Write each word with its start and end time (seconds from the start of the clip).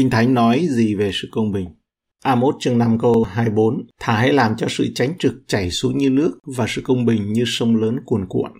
Kinh 0.00 0.10
Thánh 0.10 0.34
nói 0.34 0.66
gì 0.70 0.94
về 0.94 1.10
sự 1.14 1.28
công 1.30 1.52
bình? 1.52 1.68
Amos 2.24 2.54
chương 2.60 2.78
5 2.78 2.98
câu 2.98 3.22
24 3.22 3.86
Thả 4.00 4.16
hãy 4.16 4.32
làm 4.32 4.56
cho 4.56 4.66
sự 4.70 4.92
tránh 4.94 5.12
trực 5.18 5.34
chảy 5.46 5.70
xuống 5.70 5.98
như 5.98 6.10
nước 6.10 6.38
và 6.56 6.66
sự 6.68 6.82
công 6.84 7.04
bình 7.04 7.32
như 7.32 7.44
sông 7.46 7.76
lớn 7.76 7.96
cuồn 8.04 8.26
cuộn. 8.28 8.50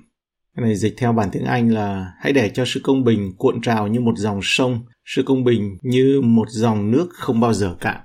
Cái 0.56 0.64
này 0.66 0.76
dịch 0.76 0.94
theo 0.96 1.12
bản 1.12 1.28
tiếng 1.32 1.44
Anh 1.44 1.74
là 1.74 2.12
hãy 2.18 2.32
để 2.32 2.50
cho 2.54 2.64
sự 2.66 2.80
công 2.84 3.04
bình 3.04 3.32
cuộn 3.38 3.60
trào 3.60 3.88
như 3.88 4.00
một 4.00 4.12
dòng 4.16 4.40
sông, 4.42 4.80
sự 5.04 5.22
công 5.22 5.44
bình 5.44 5.76
như 5.82 6.20
một 6.20 6.48
dòng 6.48 6.90
nước 6.90 7.08
không 7.12 7.40
bao 7.40 7.52
giờ 7.52 7.76
cạn. 7.80 8.00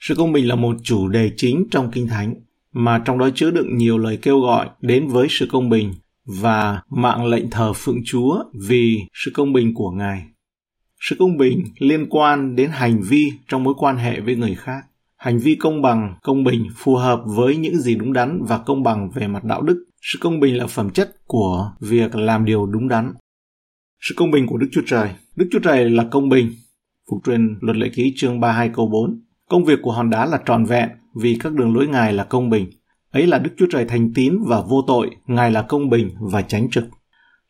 Sự 0.00 0.14
công 0.14 0.32
bình 0.32 0.48
là 0.48 0.54
một 0.54 0.76
chủ 0.82 1.08
đề 1.08 1.30
chính 1.36 1.66
trong 1.70 1.90
Kinh 1.90 2.08
Thánh, 2.08 2.34
mà 2.72 3.02
trong 3.04 3.18
đó 3.18 3.30
chứa 3.34 3.50
đựng 3.50 3.76
nhiều 3.76 3.98
lời 3.98 4.18
kêu 4.22 4.40
gọi 4.40 4.68
đến 4.80 5.06
với 5.06 5.26
sự 5.30 5.48
công 5.50 5.68
bình 5.68 5.94
và 6.24 6.82
mạng 6.90 7.26
lệnh 7.26 7.50
thờ 7.50 7.72
phượng 7.72 8.00
Chúa 8.04 8.44
vì 8.68 9.00
sự 9.24 9.30
công 9.34 9.52
bình 9.52 9.74
của 9.74 9.90
Ngài. 9.90 10.22
Sự 11.08 11.16
công 11.18 11.36
bình 11.36 11.64
liên 11.78 12.06
quan 12.10 12.56
đến 12.56 12.70
hành 12.70 13.00
vi 13.08 13.32
trong 13.48 13.64
mối 13.64 13.74
quan 13.78 13.96
hệ 13.96 14.20
với 14.20 14.36
người 14.36 14.54
khác. 14.54 14.80
Hành 15.16 15.38
vi 15.38 15.54
công 15.54 15.82
bằng, 15.82 16.14
công 16.22 16.44
bình 16.44 16.66
phù 16.76 16.94
hợp 16.94 17.20
với 17.26 17.56
những 17.56 17.78
gì 17.78 17.94
đúng 17.94 18.12
đắn 18.12 18.42
và 18.48 18.58
công 18.58 18.82
bằng 18.82 19.10
về 19.10 19.26
mặt 19.26 19.44
đạo 19.44 19.62
đức. 19.62 19.84
Sự 20.02 20.18
công 20.22 20.40
bình 20.40 20.56
là 20.56 20.66
phẩm 20.66 20.90
chất 20.90 21.26
của 21.26 21.70
việc 21.80 22.14
làm 22.16 22.44
điều 22.44 22.66
đúng 22.66 22.88
đắn. 22.88 23.12
Sự 24.00 24.14
công 24.16 24.30
bình 24.30 24.46
của 24.46 24.56
Đức 24.56 24.68
Chúa 24.72 24.82
Trời. 24.86 25.10
Đức 25.36 25.48
Chúa 25.52 25.58
Trời 25.58 25.90
là 25.90 26.04
công 26.10 26.28
bình. 26.28 26.50
Phục 27.10 27.18
truyền 27.26 27.58
luật 27.60 27.76
lệ 27.76 27.88
ký 27.94 28.12
chương 28.16 28.40
32 28.40 28.70
câu 28.74 28.88
4. 28.88 29.20
Công 29.48 29.64
việc 29.64 29.78
của 29.82 29.92
hòn 29.92 30.10
đá 30.10 30.26
là 30.26 30.40
trọn 30.46 30.64
vẹn 30.64 30.88
vì 31.14 31.38
các 31.40 31.52
đường 31.52 31.74
lối 31.74 31.86
Ngài 31.86 32.12
là 32.12 32.24
công 32.24 32.50
bình. 32.50 32.70
Ấy 33.10 33.26
là 33.26 33.38
Đức 33.38 33.50
Chúa 33.56 33.66
Trời 33.70 33.84
thành 33.84 34.12
tín 34.14 34.38
và 34.46 34.60
vô 34.60 34.84
tội, 34.86 35.10
Ngài 35.26 35.50
là 35.50 35.62
công 35.62 35.90
bình 35.90 36.10
và 36.20 36.42
tránh 36.42 36.70
trực. 36.70 36.84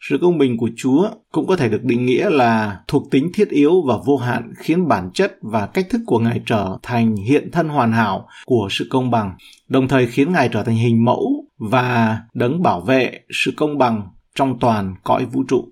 Sự 0.08 0.18
công 0.20 0.38
bình 0.38 0.56
của 0.56 0.70
Chúa 0.76 1.10
cũng 1.32 1.46
có 1.46 1.56
thể 1.56 1.68
được 1.68 1.84
định 1.84 2.06
nghĩa 2.06 2.30
là 2.30 2.80
thuộc 2.88 3.10
tính 3.10 3.30
thiết 3.34 3.48
yếu 3.48 3.82
và 3.82 3.94
vô 4.06 4.16
hạn 4.16 4.52
khiến 4.56 4.88
bản 4.88 5.10
chất 5.14 5.38
và 5.42 5.66
cách 5.66 5.86
thức 5.90 6.00
của 6.06 6.18
Ngài 6.18 6.42
trở 6.46 6.78
thành 6.82 7.16
hiện 7.16 7.50
thân 7.52 7.68
hoàn 7.68 7.92
hảo 7.92 8.28
của 8.44 8.68
sự 8.70 8.86
công 8.90 9.10
bằng, 9.10 9.36
đồng 9.68 9.88
thời 9.88 10.06
khiến 10.06 10.32
Ngài 10.32 10.48
trở 10.52 10.62
thành 10.62 10.76
hình 10.76 11.04
mẫu 11.04 11.44
và 11.58 12.18
đấng 12.34 12.62
bảo 12.62 12.80
vệ 12.80 13.20
sự 13.30 13.52
công 13.56 13.78
bằng 13.78 14.08
trong 14.34 14.58
toàn 14.58 14.94
cõi 15.04 15.24
vũ 15.24 15.44
trụ. 15.48 15.64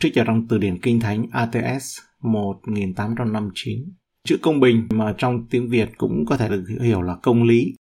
Trích 0.00 0.18
ở 0.18 0.24
trong 0.24 0.46
từ 0.48 0.58
điển 0.58 0.80
Kinh 0.80 1.00
Thánh 1.00 1.26
ATS 1.32 1.98
1859. 2.22 3.78
Chữ 4.24 4.36
công 4.42 4.60
bình 4.60 4.86
mà 4.90 5.14
trong 5.18 5.46
tiếng 5.50 5.68
Việt 5.68 5.90
cũng 5.98 6.24
có 6.26 6.36
thể 6.36 6.48
được 6.48 6.64
hiểu 6.82 7.02
là 7.02 7.14
công 7.22 7.42
lý 7.42 7.74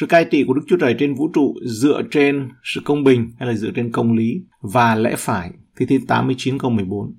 sự 0.00 0.06
cai 0.06 0.24
trị 0.24 0.44
của 0.46 0.54
Đức 0.54 0.62
Chúa 0.68 0.76
Trời 0.76 0.96
trên 0.98 1.14
vũ 1.14 1.30
trụ 1.34 1.54
dựa 1.64 2.02
trên 2.10 2.48
sự 2.62 2.80
công 2.84 3.04
bình 3.04 3.32
hay 3.38 3.48
là 3.48 3.54
dựa 3.54 3.70
trên 3.74 3.92
công 3.92 4.12
lý 4.12 4.40
và 4.60 4.94
lẽ 4.94 5.14
phải. 5.18 5.50
Thi 5.76 5.86
thiên 5.86 6.06
89 6.06 6.58
câu 6.58 6.70
14. 6.70 7.14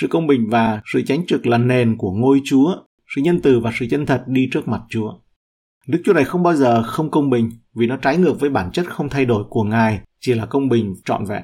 Sự 0.00 0.06
công 0.06 0.26
bình 0.26 0.48
và 0.50 0.80
sự 0.92 1.02
chánh 1.02 1.26
trực 1.26 1.46
là 1.46 1.58
nền 1.58 1.96
của 1.96 2.12
ngôi 2.12 2.40
Chúa, 2.44 2.76
sự 3.14 3.22
nhân 3.22 3.40
từ 3.42 3.60
và 3.60 3.72
sự 3.78 3.86
chân 3.90 4.06
thật 4.06 4.24
đi 4.26 4.48
trước 4.52 4.68
mặt 4.68 4.80
Chúa. 4.88 5.12
Đức 5.86 6.02
Chúa 6.04 6.12
Trời 6.12 6.24
không 6.24 6.42
bao 6.42 6.54
giờ 6.54 6.82
không 6.82 7.10
công 7.10 7.30
bình 7.30 7.50
vì 7.74 7.86
nó 7.86 7.96
trái 7.96 8.16
ngược 8.16 8.40
với 8.40 8.50
bản 8.50 8.70
chất 8.72 8.86
không 8.86 9.08
thay 9.08 9.24
đổi 9.24 9.44
của 9.50 9.64
Ngài, 9.64 10.00
chỉ 10.20 10.34
là 10.34 10.46
công 10.46 10.68
bình 10.68 10.94
trọn 11.04 11.24
vẹn. 11.24 11.42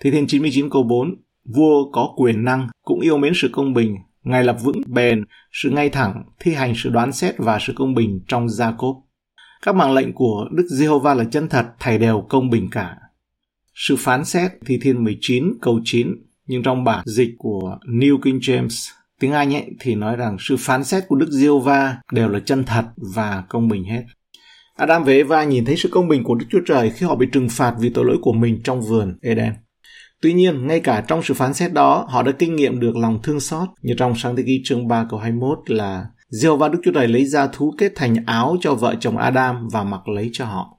Thi 0.00 0.10
thiên 0.10 0.26
99 0.26 0.70
câu 0.70 0.82
4. 0.82 1.14
Vua 1.56 1.90
có 1.92 2.14
quyền 2.16 2.44
năng 2.44 2.68
cũng 2.84 3.00
yêu 3.00 3.18
mến 3.18 3.32
sự 3.36 3.48
công 3.52 3.74
bình, 3.74 3.96
Ngài 4.22 4.44
lập 4.44 4.56
vững 4.62 4.82
bền, 4.86 5.24
sự 5.52 5.70
ngay 5.70 5.88
thẳng, 5.88 6.22
thi 6.40 6.54
hành 6.54 6.72
sự 6.76 6.90
đoán 6.90 7.12
xét 7.12 7.34
và 7.38 7.58
sự 7.60 7.72
công 7.76 7.94
bình 7.94 8.20
trong 8.28 8.48
gia 8.48 8.72
cốp. 8.72 8.96
Các 9.62 9.74
mạng 9.74 9.94
lệnh 9.94 10.12
của 10.12 10.48
Đức 10.52 10.66
Giê-hô-va 10.70 11.14
là 11.14 11.24
chân 11.24 11.48
thật, 11.48 11.66
thầy 11.80 11.98
đều 11.98 12.26
công 12.28 12.50
bình 12.50 12.68
cả. 12.70 12.96
Sự 13.74 13.96
phán 13.98 14.24
xét 14.24 14.52
thì 14.66 14.78
thiên 14.82 15.04
19 15.04 15.44
câu 15.62 15.80
9, 15.84 16.08
nhưng 16.46 16.62
trong 16.62 16.84
bản 16.84 17.04
dịch 17.06 17.30
của 17.38 17.78
New 17.88 18.18
King 18.22 18.38
James 18.38 18.90
tiếng 19.20 19.32
Anh 19.32 19.54
ấy 19.54 19.66
thì 19.80 19.94
nói 19.94 20.16
rằng 20.16 20.36
sự 20.40 20.56
phán 20.58 20.84
xét 20.84 21.04
của 21.08 21.16
Đức 21.16 21.28
Giê-hô-va 21.30 21.96
đều 22.12 22.28
là 22.28 22.40
chân 22.40 22.64
thật 22.64 22.84
và 23.14 23.44
công 23.48 23.68
bình 23.68 23.84
hết. 23.84 24.02
Adam 24.76 25.04
và 25.04 25.12
Eva 25.12 25.44
nhìn 25.44 25.64
thấy 25.64 25.76
sự 25.76 25.88
công 25.92 26.08
bình 26.08 26.24
của 26.24 26.34
Đức 26.34 26.46
Chúa 26.50 26.60
Trời 26.66 26.90
khi 26.90 27.06
họ 27.06 27.14
bị 27.14 27.26
trừng 27.32 27.48
phạt 27.50 27.74
vì 27.80 27.90
tội 27.90 28.04
lỗi 28.04 28.16
của 28.22 28.32
mình 28.32 28.60
trong 28.64 28.82
vườn 28.82 29.18
Eden. 29.22 29.52
Tuy 30.22 30.32
nhiên, 30.32 30.66
ngay 30.66 30.80
cả 30.80 31.04
trong 31.08 31.22
sự 31.22 31.34
phán 31.34 31.54
xét 31.54 31.72
đó, 31.72 32.06
họ 32.08 32.22
đã 32.22 32.32
kinh 32.32 32.56
nghiệm 32.56 32.80
được 32.80 32.96
lòng 32.96 33.22
thương 33.22 33.40
xót, 33.40 33.68
như 33.82 33.94
trong 33.98 34.14
sáng 34.16 34.36
thế 34.36 34.42
ký 34.46 34.60
chương 34.64 34.88
3 34.88 35.06
câu 35.10 35.18
21 35.18 35.58
là 35.66 36.06
Diêu 36.30 36.56
và 36.56 36.68
Đức 36.68 36.78
Chúa 36.84 36.92
Trời 36.92 37.08
lấy 37.08 37.24
ra 37.24 37.46
thú 37.46 37.74
kết 37.78 37.92
thành 37.96 38.16
áo 38.26 38.56
cho 38.60 38.74
vợ 38.74 38.94
chồng 39.00 39.16
Adam 39.16 39.68
và 39.72 39.84
mặc 39.84 40.08
lấy 40.08 40.30
cho 40.32 40.44
họ. 40.44 40.78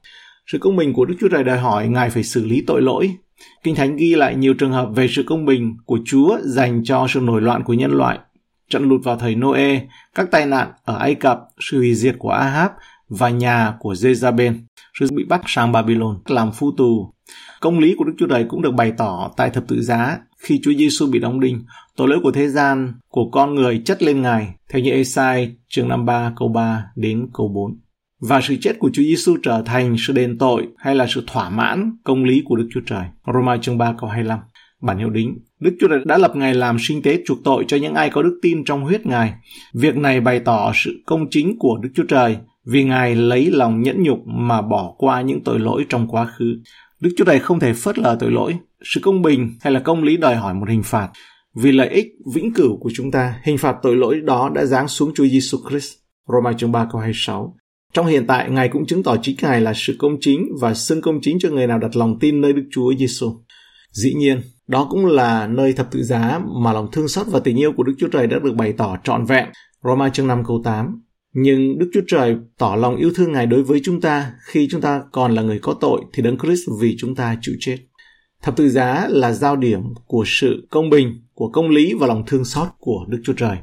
Sự 0.52 0.58
công 0.58 0.76
bình 0.76 0.94
của 0.94 1.06
Đức 1.06 1.16
Chúa 1.20 1.28
Trời 1.28 1.44
đòi 1.44 1.58
hỏi 1.58 1.88
Ngài 1.88 2.10
phải 2.10 2.24
xử 2.24 2.46
lý 2.46 2.64
tội 2.68 2.82
lỗi. 2.82 3.16
Kinh 3.64 3.76
Thánh 3.76 3.96
ghi 3.96 4.16
lại 4.16 4.36
nhiều 4.36 4.54
trường 4.54 4.72
hợp 4.72 4.90
về 4.96 5.08
sự 5.08 5.24
công 5.28 5.46
bình 5.46 5.78
của 5.86 6.00
Chúa 6.06 6.38
dành 6.44 6.84
cho 6.84 7.08
sự 7.10 7.20
nổi 7.20 7.42
loạn 7.42 7.64
của 7.64 7.74
nhân 7.74 7.92
loại. 7.92 8.20
Trận 8.70 8.90
lụt 8.90 9.04
vào 9.04 9.18
thời 9.18 9.36
Noe, 9.36 9.82
các 10.16 10.32
tai 10.32 10.46
nạn 10.46 10.72
ở 10.86 10.98
Ai 10.98 11.16
Cập, 11.16 11.40
sự 11.60 11.78
hủy 11.78 11.96
diệt 11.96 12.16
của 12.20 12.30
Ahab 12.30 12.72
và 13.20 13.30
nhà 13.30 13.74
của 13.80 13.94
Jezabel, 13.94 14.54
rồi 14.94 15.10
bị 15.16 15.24
bắt 15.24 15.42
sang 15.46 15.72
Babylon 15.72 16.20
làm 16.26 16.52
phu 16.52 16.72
tù. 16.78 17.14
Công 17.60 17.80
lý 17.80 17.96
của 17.98 18.04
Đức 18.04 18.14
Chúa 18.18 18.28
Trời 18.28 18.46
cũng 18.50 18.62
được 18.62 18.72
bày 18.72 18.92
tỏ 18.98 19.32
tại 19.38 19.50
thập 19.50 19.68
tự 19.68 19.82
giá 19.82 20.18
khi 20.42 20.60
Chúa 20.64 20.74
Giêsu 20.74 21.08
bị 21.12 21.20
đóng 21.20 21.40
đinh, 21.40 21.66
tội 21.96 22.08
lỗi 22.08 22.20
của 22.24 22.32
thế 22.32 22.50
gian, 22.50 22.94
của 23.10 23.30
con 23.32 23.56
người 23.56 23.82
chất 23.86 24.04
lên 24.04 24.22
Ngài, 24.22 24.48
theo 24.70 24.82
như 24.82 24.92
Esai 24.92 25.56
chương 25.70 25.88
53 25.88 26.34
câu 26.36 26.48
3 26.48 26.86
đến 26.96 27.28
câu 27.34 27.48
4. 27.48 27.80
Và 28.22 28.42
sự 28.42 28.56
chết 28.62 28.80
của 28.80 28.90
Chúa 28.94 29.04
Giêsu 29.04 29.38
trở 29.44 29.62
thành 29.66 29.96
sự 30.00 30.14
đền 30.14 30.38
tội 30.38 30.68
hay 30.78 30.96
là 30.96 31.08
sự 31.10 31.24
thỏa 31.28 31.50
mãn 31.50 31.98
công 32.04 32.24
lý 32.24 32.42
của 32.46 32.56
Đức 32.56 32.70
Chúa 32.74 32.82
Trời. 32.86 33.06
Roma 33.34 33.58
chương 33.58 33.78
3 33.78 33.96
câu 33.98 34.10
25. 34.10 34.40
Bản 34.82 34.98
hiệu 34.98 35.10
đính, 35.10 35.38
Đức 35.60 35.76
Chúa 35.80 35.88
Trời 35.88 36.00
đã 36.06 36.18
lập 36.18 36.36
Ngài 36.36 36.54
làm 36.54 36.78
sinh 36.80 37.02
tế 37.02 37.20
chuộc 37.26 37.38
tội 37.44 37.66
cho 37.68 37.78
những 37.78 37.94
ai 37.94 38.10
có 38.10 38.22
đức 38.24 38.40
tin 38.42 38.64
trong 38.66 38.84
huyết 38.84 39.06
Ngài. 39.06 39.34
Việc 39.74 39.96
này 39.96 40.22
bày 40.22 40.40
tỏ 40.40 40.72
sự 40.76 41.04
công 41.06 41.30
chính 41.30 41.60
của 41.60 41.78
Đức 41.84 41.90
Chúa 41.96 42.06
Trời 42.08 42.38
vì 42.66 42.84
Ngài 42.84 43.16
lấy 43.16 43.52
lòng 43.52 43.82
nhẫn 43.82 44.04
nhục 44.04 44.20
mà 44.26 44.62
bỏ 44.62 44.96
qua 44.98 45.22
những 45.22 45.44
tội 45.44 45.60
lỗi 45.60 45.86
trong 45.90 46.08
quá 46.08 46.26
khứ. 46.26 46.58
Đức 47.00 47.10
Chúa 47.18 47.26
Trời 47.26 47.40
không 47.40 47.60
thể 47.60 47.74
phớt 47.74 48.00
lờ 48.00 48.18
tội 48.20 48.32
lỗi. 48.32 48.58
Sự 48.84 49.00
công 49.04 49.22
bình 49.22 49.54
hay 49.62 49.74
là 49.74 49.80
công 49.80 50.04
lý 50.04 50.18
đòi 50.18 50.36
hỏi 50.36 50.54
một 50.54 50.70
hình 50.70 50.84
phạt. 50.84 51.10
Vì 51.56 51.72
lợi 51.72 51.90
ích 51.90 52.08
vĩnh 52.34 52.54
cửu 52.54 52.78
của 52.78 52.90
chúng 52.94 53.12
ta, 53.12 53.36
hình 53.44 53.58
phạt 53.58 53.76
tội 53.82 53.96
lỗi 53.96 54.22
đó 54.24 54.52
đã 54.56 54.66
giáng 54.66 54.88
xuống 54.88 55.14
Chúa 55.16 55.26
Giêsu 55.26 55.58
Christ. 55.70 55.94
Roma 56.28 56.54
chương 56.54 56.72
3 56.72 56.88
câu 56.92 57.02
26. 57.02 57.56
Trong 57.94 58.06
hiện 58.06 58.28
tại, 58.28 58.50
Ngài 58.50 58.70
cũng 58.70 58.86
chứng 58.86 59.04
tỏ 59.04 59.16
chính 59.22 59.36
Ngài 59.42 59.62
là 59.62 59.74
sự 59.76 59.96
công 60.00 60.18
chính 60.22 60.48
và 60.62 60.74
xưng 60.74 61.02
công 61.02 61.20
chính 61.22 61.40
cho 61.40 61.50
người 61.50 61.68
nào 61.68 61.78
đặt 61.78 61.96
lòng 61.96 62.20
tin 62.20 62.42
nơi 62.42 62.54
Đức 62.54 62.64
Chúa 62.72 62.94
Giêsu. 63.00 63.32
Dĩ 63.92 64.14
nhiên, 64.14 64.42
đó 64.68 64.88
cũng 64.90 65.06
là 65.06 65.48
nơi 65.48 65.74
thập 65.74 65.92
tự 65.92 66.04
giá 66.04 66.40
mà 66.64 66.74
lòng 66.74 66.88
thương 66.92 67.08
xót 67.08 67.28
và 67.28 67.40
tình 67.40 67.60
yêu 67.60 67.72
của 67.78 67.84
Đức 67.84 67.94
Chúa 67.98 68.08
Trời 68.08 68.28
đã 68.28 68.40
được 68.40 68.56
bày 68.56 68.74
tỏ 68.74 68.98
trọn 69.04 69.26
vẹn. 69.26 69.50
Roma 69.84 70.10
chương 70.10 70.28
5 70.28 70.44
câu 70.48 70.62
8. 70.64 71.02
Nhưng 71.34 71.78
Đức 71.78 71.90
Chúa 71.94 72.02
Trời 72.08 72.36
tỏ 72.58 72.76
lòng 72.76 72.96
yêu 72.96 73.12
thương 73.16 73.32
Ngài 73.32 73.46
đối 73.46 73.64
với 73.64 73.82
chúng 73.84 74.02
ta 74.02 74.32
khi 74.46 74.68
chúng 74.72 74.82
ta 74.82 75.02
còn 75.12 75.32
là 75.32 75.42
người 75.42 75.60
có 75.60 75.74
tội 75.82 76.02
thì 76.14 76.24
Đấng 76.24 76.38
Christ 76.38 76.62
vì 76.82 76.96
chúng 77.00 77.16
ta 77.16 77.38
chịu 77.42 77.56
chết. 77.60 77.78
Thập 78.42 78.56
tự 78.58 78.70
giá 78.70 79.08
là 79.10 79.32
giao 79.32 79.56
điểm 79.56 79.82
của 80.06 80.24
sự 80.28 80.68
công 80.70 80.90
bình, 80.90 81.24
của 81.34 81.50
công 81.50 81.70
lý 81.70 81.94
và 81.94 82.08
lòng 82.08 82.24
thương 82.28 82.46
xót 82.46 82.68
của 82.80 83.06
Đức 83.10 83.22
Chúa 83.24 83.34
Trời. 83.34 83.58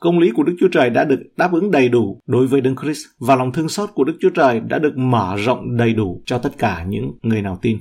Công 0.00 0.18
lý 0.18 0.30
của 0.30 0.42
Đức 0.42 0.56
Chúa 0.60 0.68
Trời 0.68 0.90
đã 0.90 1.04
được 1.04 1.20
đáp 1.36 1.52
ứng 1.52 1.70
đầy 1.70 1.88
đủ 1.88 2.20
đối 2.26 2.46
với 2.46 2.60
Đấng 2.60 2.76
Christ 2.76 3.06
và 3.18 3.36
lòng 3.36 3.52
thương 3.52 3.68
xót 3.68 3.90
của 3.94 4.04
Đức 4.04 4.16
Chúa 4.20 4.30
Trời 4.30 4.60
đã 4.60 4.78
được 4.78 4.96
mở 4.96 5.36
rộng 5.36 5.76
đầy 5.76 5.92
đủ 5.92 6.22
cho 6.26 6.38
tất 6.38 6.58
cả 6.58 6.84
những 6.88 7.18
người 7.22 7.42
nào 7.42 7.58
tin. 7.62 7.78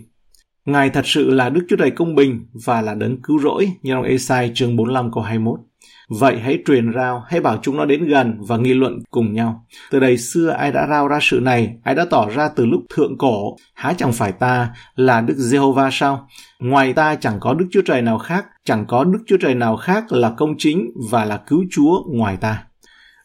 Ngài 0.66 0.90
thật 0.90 1.06
sự 1.06 1.30
là 1.30 1.50
Đức 1.50 1.62
Chúa 1.70 1.76
Trời 1.76 1.92
công 1.92 2.16
bình 2.16 2.46
và 2.66 2.82
là 2.82 2.96
đấng 2.96 3.22
cứu 3.22 3.40
rỗi 3.40 3.72
như 3.82 3.94
trong 3.94 4.04
Esai 4.04 4.52
chương 4.54 4.76
45 4.76 5.12
câu 5.12 5.24
21. 5.24 5.60
Vậy 6.10 6.40
hãy 6.40 6.60
truyền 6.66 6.94
rao, 6.96 7.24
hãy 7.28 7.42
bảo 7.42 7.60
chúng 7.62 7.78
nó 7.78 7.86
đến 7.86 8.06
gần 8.06 8.38
và 8.48 8.58
nghị 8.58 8.74
luận 8.74 9.00
cùng 9.12 9.34
nhau. 9.34 9.66
Từ 9.92 10.00
đầy 10.00 10.18
xưa 10.18 10.50
ai 10.50 10.72
đã 10.72 10.88
rao 10.90 11.08
ra 11.08 11.20
sự 11.22 11.40
này, 11.40 11.76
ai 11.84 11.96
đã 11.96 12.06
tỏ 12.10 12.30
ra 12.30 12.50
từ 12.56 12.66
lúc 12.66 12.82
thượng 12.96 13.18
cổ, 13.18 13.56
há 13.74 13.94
chẳng 13.94 14.12
phải 14.14 14.32
ta 14.32 14.70
là 14.96 15.22
Đức 15.22 15.34
Giê-hô-va 15.38 15.90
sao? 15.92 16.28
Ngoài 16.60 16.94
ta 16.94 17.16
chẳng 17.16 17.38
có 17.40 17.54
Đức 17.54 17.66
Chúa 17.72 17.82
Trời 17.82 18.02
nào 18.02 18.18
khác, 18.18 18.46
chẳng 18.64 18.86
có 18.88 19.04
Đức 19.04 19.20
Chúa 19.28 19.38
Trời 19.38 19.56
nào 19.56 19.78
khác 19.78 20.12
là 20.12 20.34
công 20.38 20.56
chính 20.58 20.92
và 21.12 21.26
là 21.26 21.38
cứu 21.48 21.64
Chúa 21.72 22.04
ngoài 22.08 22.38
ta. 22.42 22.64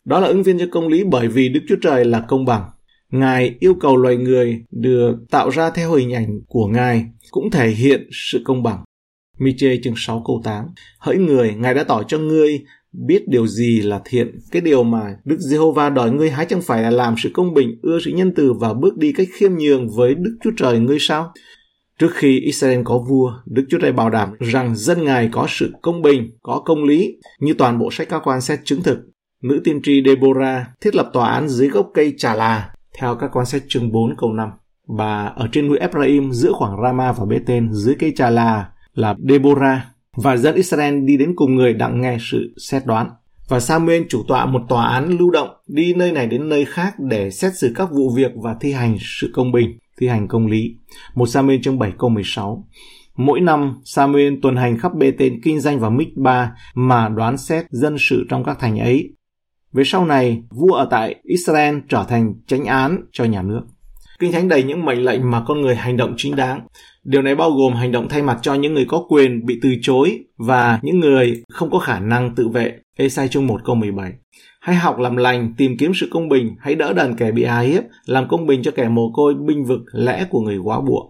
Đó 0.05 0.21
là 0.21 0.27
ứng 0.27 0.43
viên 0.43 0.59
cho 0.59 0.67
công 0.73 0.89
lý 0.89 1.05
bởi 1.05 1.29
vì 1.29 1.49
Đức 1.49 1.61
Chúa 1.69 1.77
Trời 1.83 2.05
là 2.05 2.21
công 2.21 2.45
bằng. 2.45 2.63
Ngài 3.11 3.55
yêu 3.61 3.75
cầu 3.81 3.97
loài 3.97 4.17
người 4.17 4.65
được 4.71 5.17
tạo 5.31 5.51
ra 5.51 5.71
theo 5.71 5.93
hình 5.93 6.15
ảnh 6.15 6.29
của 6.49 6.67
Ngài 6.67 7.07
cũng 7.31 7.51
thể 7.51 7.69
hiện 7.69 8.09
sự 8.13 8.43
công 8.45 8.63
bằng. 8.63 8.79
Miche 9.39 9.77
chương 9.83 9.95
6 9.97 10.23
câu 10.27 10.41
8 10.45 10.67
Hỡi 10.99 11.17
người, 11.17 11.55
Ngài 11.55 11.75
đã 11.75 11.85
tỏ 11.85 12.03
cho 12.03 12.19
ngươi 12.19 12.65
biết 12.93 13.29
điều 13.29 13.47
gì 13.47 13.81
là 13.81 14.01
thiện. 14.05 14.39
Cái 14.51 14.63
điều 14.63 14.83
mà 14.83 15.17
Đức 15.25 15.37
Giê-hô-va 15.39 15.91
đòi 15.91 16.11
ngươi 16.11 16.31
hái 16.31 16.47
chẳng 16.47 16.63
phải 16.63 16.83
là 16.83 16.91
làm 16.91 17.15
sự 17.19 17.31
công 17.35 17.55
bình, 17.55 17.79
ưa 17.83 17.99
sự 18.05 18.11
nhân 18.11 18.33
từ 18.37 18.53
và 18.53 18.75
bước 18.75 18.97
đi 18.97 19.13
cách 19.13 19.29
khiêm 19.33 19.55
nhường 19.55 19.89
với 19.89 20.15
Đức 20.15 20.37
Chúa 20.45 20.51
Trời 20.57 20.79
ngươi 20.79 20.97
sao? 21.01 21.33
Trước 21.99 22.11
khi 22.15 22.41
Israel 22.41 22.81
có 22.85 22.99
vua, 22.99 23.33
Đức 23.47 23.65
Chúa 23.71 23.79
Trời 23.79 23.93
bảo 23.93 24.11
đảm 24.11 24.33
rằng 24.41 24.77
dân 24.77 25.05
Ngài 25.05 25.29
có 25.33 25.47
sự 25.49 25.73
công 25.83 26.03
bình, 26.03 26.31
có 26.43 26.63
công 26.65 26.85
lý, 26.85 27.17
như 27.41 27.55
toàn 27.55 27.79
bộ 27.79 27.91
sách 27.91 28.09
các 28.09 28.23
quan 28.25 28.41
xét 28.41 28.61
chứng 28.65 28.83
thực. 28.83 28.99
Nữ 29.43 29.61
tiên 29.65 29.81
tri 29.83 30.03
Deborah 30.07 30.67
thiết 30.81 30.95
lập 30.95 31.11
tòa 31.13 31.33
án 31.33 31.49
dưới 31.49 31.69
gốc 31.69 31.91
cây 31.95 32.15
trà 32.17 32.35
là, 32.35 32.71
theo 32.99 33.17
các 33.17 33.31
quan 33.33 33.47
xét 33.47 33.63
chương 33.69 33.93
4 33.93 34.15
câu 34.19 34.33
5. 34.33 34.49
Bà 34.99 35.33
ở 35.37 35.49
trên 35.53 35.69
núi 35.69 35.79
Ephraim 35.79 36.33
giữa 36.33 36.53
khoảng 36.53 36.83
Rama 36.83 37.13
và 37.13 37.25
Bethel 37.25 37.65
dưới 37.73 37.95
cây 37.99 38.13
trà 38.17 38.31
là 38.31 38.71
là 38.95 39.15
Deborah 39.29 39.81
và 40.17 40.37
dẫn 40.37 40.55
Israel 40.55 41.05
đi 41.05 41.17
đến 41.17 41.33
cùng 41.37 41.55
người 41.55 41.73
đặng 41.73 42.01
nghe 42.01 42.17
sự 42.21 42.55
xét 42.57 42.87
đoán. 42.87 43.11
Và 43.49 43.61
Samuel 43.61 44.03
chủ 44.09 44.23
tọa 44.29 44.47
một 44.47 44.63
tòa 44.69 44.89
án 44.89 45.09
lưu 45.19 45.31
động 45.31 45.49
đi 45.69 45.95
nơi 45.95 46.13
này 46.13 46.27
đến 46.27 46.49
nơi 46.49 46.65
khác 46.65 46.95
để 46.99 47.31
xét 47.31 47.53
xử 47.57 47.73
các 47.75 47.89
vụ 47.93 48.11
việc 48.17 48.33
và 48.35 48.57
thi 48.61 48.73
hành 48.73 48.97
sự 49.01 49.31
công 49.35 49.53
bình, 49.53 49.79
thi 50.01 50.07
hành 50.07 50.29
công 50.29 50.47
lý. 50.47 50.77
Một 51.15 51.27
Samuel 51.27 51.61
chương 51.63 51.79
7 51.79 51.93
câu 51.99 52.11
16. 52.11 52.69
Mỗi 53.17 53.41
năm, 53.41 53.81
Samuel 53.85 54.35
tuần 54.43 54.57
hành 54.57 54.79
khắp 54.79 54.93
bê 54.95 55.11
tên 55.19 55.41
kinh 55.45 55.61
doanh 55.61 55.81
và 55.81 55.91
mít 55.91 56.09
ba 56.17 56.53
mà 56.75 57.09
đoán 57.09 57.37
xét 57.37 57.67
dân 57.71 57.97
sự 57.99 58.25
trong 58.29 58.45
các 58.45 58.59
thành 58.61 58.79
ấy. 58.79 59.15
Về 59.73 59.85
sau 59.85 60.07
này, 60.07 60.43
vua 60.51 60.73
ở 60.73 60.89
tại 60.91 61.15
Israel 61.23 61.79
trở 61.89 62.05
thành 62.09 62.35
chánh 62.47 62.65
án 62.65 63.01
cho 63.13 63.25
nhà 63.25 63.43
nước. 63.43 63.63
Kinh 64.25 64.33
Thánh 64.33 64.49
đầy 64.49 64.63
những 64.63 64.85
mệnh 64.85 65.05
lệnh 65.05 65.31
mà 65.31 65.43
con 65.47 65.61
người 65.61 65.75
hành 65.75 65.97
động 65.97 66.15
chính 66.17 66.37
đáng. 66.37 66.61
Điều 67.05 67.23
này 67.23 67.35
bao 67.35 67.51
gồm 67.51 67.75
hành 67.75 67.93
động 67.93 68.09
thay 68.09 68.23
mặt 68.23 68.39
cho 68.43 68.55
những 68.55 68.75
người 68.75 68.85
có 68.89 69.05
quyền 69.09 69.47
bị 69.47 69.59
từ 69.63 69.75
chối 69.83 70.19
và 70.37 70.79
những 70.83 71.01
người 71.01 71.43
không 71.49 71.71
có 71.71 71.79
khả 71.79 72.01
năng 72.01 72.35
tự 72.35 72.49
vệ. 72.49 72.73
Esai 72.97 73.29
chương 73.29 73.47
1 73.47 73.61
câu 73.65 73.75
17 73.75 74.13
Hãy 74.61 74.77
học 74.77 74.99
làm 74.99 75.17
lành, 75.17 75.55
tìm 75.57 75.77
kiếm 75.79 75.93
sự 75.95 76.09
công 76.11 76.29
bình, 76.29 76.57
hãy 76.61 76.75
đỡ 76.75 76.93
đần 76.93 77.17
kẻ 77.17 77.33
bị 77.33 77.43
ái 77.43 77.67
hiếp, 77.67 77.83
làm 78.07 78.29
công 78.29 78.47
bình 78.47 78.63
cho 78.63 78.71
kẻ 78.71 78.89
mồ 78.89 79.11
côi, 79.15 79.35
binh 79.35 79.65
vực 79.65 79.81
lẽ 79.93 80.27
của 80.31 80.41
người 80.41 80.59
quá 80.65 80.81
bụa. 80.81 81.03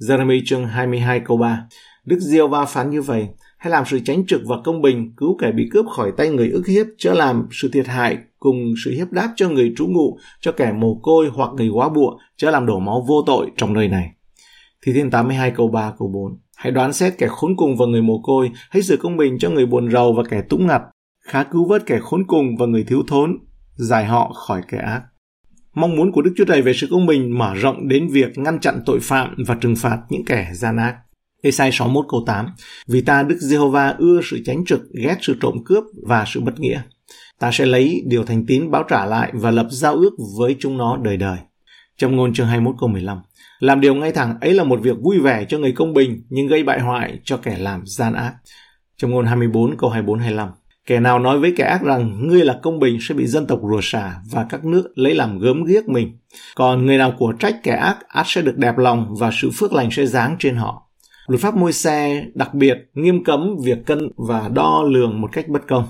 Jeremy 0.00 0.40
chương 0.46 0.66
22 0.66 1.20
câu 1.20 1.36
3 1.36 1.62
Đức 2.04 2.18
Diêu 2.20 2.48
Va 2.48 2.64
phán 2.64 2.90
như 2.90 3.02
vậy, 3.02 3.26
hãy 3.58 3.70
làm 3.70 3.84
sự 3.86 4.00
tránh 4.04 4.26
trực 4.26 4.40
và 4.46 4.56
công 4.64 4.82
bình, 4.82 5.12
cứu 5.16 5.36
kẻ 5.40 5.52
bị 5.52 5.68
cướp 5.72 5.86
khỏi 5.86 6.12
tay 6.16 6.28
người 6.28 6.50
ức 6.50 6.66
hiếp, 6.66 6.86
chớ 6.98 7.12
làm 7.14 7.48
sự 7.50 7.70
thiệt 7.72 7.86
hại 7.86 8.18
cùng 8.38 8.74
sự 8.84 8.90
hiếp 8.90 9.12
đáp 9.12 9.32
cho 9.36 9.48
người 9.48 9.72
trú 9.76 9.86
ngụ, 9.86 10.18
cho 10.40 10.52
kẻ 10.52 10.72
mồ 10.72 10.94
côi 11.02 11.28
hoặc 11.34 11.50
người 11.56 11.68
quá 11.68 11.88
bụa, 11.88 12.18
chớ 12.36 12.50
làm 12.50 12.66
đổ 12.66 12.78
máu 12.78 13.04
vô 13.08 13.22
tội 13.26 13.50
trong 13.56 13.72
nơi 13.72 13.88
này. 13.88 14.10
Thi 14.86 14.92
Thiên 14.92 15.10
82 15.10 15.50
câu 15.50 15.68
3 15.68 15.92
câu 15.98 16.08
4 16.08 16.38
Hãy 16.56 16.72
đoán 16.72 16.92
xét 16.92 17.18
kẻ 17.18 17.26
khốn 17.30 17.56
cùng 17.56 17.76
và 17.76 17.86
người 17.86 18.02
mồ 18.02 18.20
côi, 18.22 18.50
hãy 18.70 18.82
sự 18.82 18.96
công 18.96 19.16
bình 19.16 19.38
cho 19.38 19.50
người 19.50 19.66
buồn 19.66 19.90
rầu 19.90 20.12
và 20.12 20.22
kẻ 20.30 20.42
túng 20.48 20.66
ngặt, 20.66 20.82
khá 21.24 21.42
cứu 21.44 21.68
vớt 21.68 21.86
kẻ 21.86 21.98
khốn 22.02 22.26
cùng 22.26 22.56
và 22.58 22.66
người 22.66 22.84
thiếu 22.84 23.02
thốn, 23.08 23.38
giải 23.74 24.04
họ 24.04 24.32
khỏi 24.32 24.62
kẻ 24.68 24.78
ác. 24.78 25.02
Mong 25.74 25.96
muốn 25.96 26.12
của 26.12 26.22
Đức 26.22 26.32
Chúa 26.36 26.44
Trời 26.44 26.62
về 26.62 26.72
sự 26.74 26.86
công 26.90 27.06
bình 27.06 27.38
mở 27.38 27.54
rộng 27.54 27.88
đến 27.88 28.08
việc 28.08 28.38
ngăn 28.38 28.60
chặn 28.60 28.82
tội 28.86 28.98
phạm 29.02 29.34
và 29.46 29.56
trừng 29.60 29.76
phạt 29.76 29.98
những 30.08 30.24
kẻ 30.24 30.50
gian 30.52 30.76
ác. 30.76 30.96
Esai 31.42 31.72
61 31.72 32.06
câu 32.08 32.22
8 32.26 32.46
Vì 32.86 33.00
ta 33.00 33.22
Đức 33.22 33.36
Giê-hô-va 33.40 33.94
ưa 33.98 34.20
sự 34.30 34.40
tránh 34.44 34.64
trực, 34.64 34.80
ghét 34.92 35.16
sự 35.20 35.36
trộm 35.40 35.54
cướp 35.64 35.84
và 36.06 36.24
sự 36.26 36.40
bất 36.40 36.60
nghĩa. 36.60 36.80
Ta 37.38 37.50
sẽ 37.52 37.66
lấy 37.66 38.02
điều 38.06 38.24
thành 38.24 38.46
tín 38.46 38.70
báo 38.70 38.82
trả 38.88 39.06
lại 39.06 39.30
và 39.34 39.50
lập 39.50 39.66
giao 39.70 39.94
ước 39.94 40.10
với 40.38 40.56
chúng 40.58 40.78
nó 40.78 40.96
đời 40.96 41.16
đời. 41.16 41.38
Trong 41.96 42.16
ngôn 42.16 42.32
chương 42.32 42.46
21 42.46 42.74
câu 42.80 42.88
15 42.88 43.18
Làm 43.58 43.80
điều 43.80 43.94
ngay 43.94 44.12
thẳng 44.12 44.34
ấy 44.40 44.54
là 44.54 44.64
một 44.64 44.80
việc 44.82 44.96
vui 45.02 45.18
vẻ 45.18 45.44
cho 45.48 45.58
người 45.58 45.72
công 45.72 45.94
bình 45.94 46.22
nhưng 46.28 46.46
gây 46.46 46.62
bại 46.62 46.80
hoại 46.80 47.18
cho 47.24 47.36
kẻ 47.36 47.56
làm 47.58 47.82
gian 47.86 48.14
ác. 48.14 48.34
Trong 48.96 49.10
ngôn 49.10 49.26
24 49.26 49.76
câu 49.76 49.90
24-25 49.90 50.48
Kẻ 50.86 51.00
nào 51.00 51.18
nói 51.18 51.38
với 51.38 51.54
kẻ 51.56 51.64
ác 51.64 51.82
rằng 51.82 52.28
ngươi 52.28 52.44
là 52.44 52.58
công 52.62 52.78
bình 52.78 52.98
sẽ 53.00 53.14
bị 53.14 53.26
dân 53.26 53.46
tộc 53.46 53.60
rùa 53.70 53.80
xả 53.82 54.14
và 54.30 54.46
các 54.48 54.64
nước 54.64 54.88
lấy 54.94 55.14
làm 55.14 55.38
gớm 55.38 55.64
ghiếc 55.64 55.88
mình. 55.88 56.18
Còn 56.54 56.86
người 56.86 56.98
nào 56.98 57.12
của 57.18 57.32
trách 57.38 57.56
kẻ 57.62 57.72
ác 57.72 57.96
ác 58.08 58.24
sẽ 58.26 58.42
được 58.42 58.56
đẹp 58.56 58.78
lòng 58.78 59.14
và 59.18 59.30
sự 59.32 59.50
phước 59.54 59.72
lành 59.72 59.90
sẽ 59.90 60.06
giáng 60.06 60.36
trên 60.38 60.56
họ. 60.56 60.87
Luật 61.28 61.40
pháp 61.40 61.56
môi 61.56 61.72
xe 61.72 62.26
đặc 62.34 62.54
biệt 62.54 62.78
nghiêm 62.94 63.24
cấm 63.24 63.56
việc 63.64 63.86
cân 63.86 64.10
và 64.16 64.48
đo 64.48 64.82
lường 64.82 65.20
một 65.20 65.32
cách 65.32 65.48
bất 65.48 65.68
công. 65.68 65.84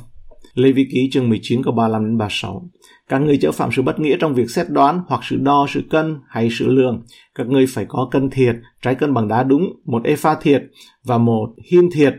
Lê 0.54 0.72
Vi 0.72 0.86
Ký 0.92 1.10
chương 1.12 1.28
19 1.28 1.62
câu 1.62 1.74
35 1.74 2.04
đến 2.04 2.18
36. 2.18 2.68
Các 3.08 3.18
người 3.18 3.38
chớ 3.38 3.52
phạm 3.52 3.70
sự 3.72 3.82
bất 3.82 4.00
nghĩa 4.00 4.16
trong 4.20 4.34
việc 4.34 4.50
xét 4.50 4.70
đoán 4.70 5.00
hoặc 5.06 5.20
sự 5.24 5.36
đo, 5.36 5.66
sự 5.68 5.82
cân 5.90 6.16
hay 6.28 6.48
sự 6.50 6.66
lường. 6.66 7.02
Các 7.34 7.46
người 7.46 7.66
phải 7.66 7.84
có 7.88 8.08
cân 8.10 8.30
thiệt, 8.30 8.56
trái 8.82 8.94
cân 8.94 9.14
bằng 9.14 9.28
đá 9.28 9.42
đúng, 9.42 9.62
một 9.84 10.04
epha 10.04 10.34
thiệt 10.34 10.62
và 11.04 11.18
một 11.18 11.48
hiên 11.70 11.90
thiệt. 11.94 12.14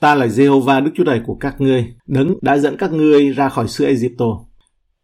Ta 0.00 0.14
là 0.14 0.26
Jehovah 0.26 0.84
Đức 0.84 0.90
Chúa 0.94 1.04
Trời 1.04 1.20
của 1.26 1.36
các 1.40 1.60
ngươi, 1.60 1.86
đấng 2.06 2.34
đã 2.42 2.58
dẫn 2.58 2.76
các 2.76 2.92
ngươi 2.92 3.30
ra 3.30 3.48
khỏi 3.48 3.68
xứ 3.68 3.84
Egypto. 3.84 4.26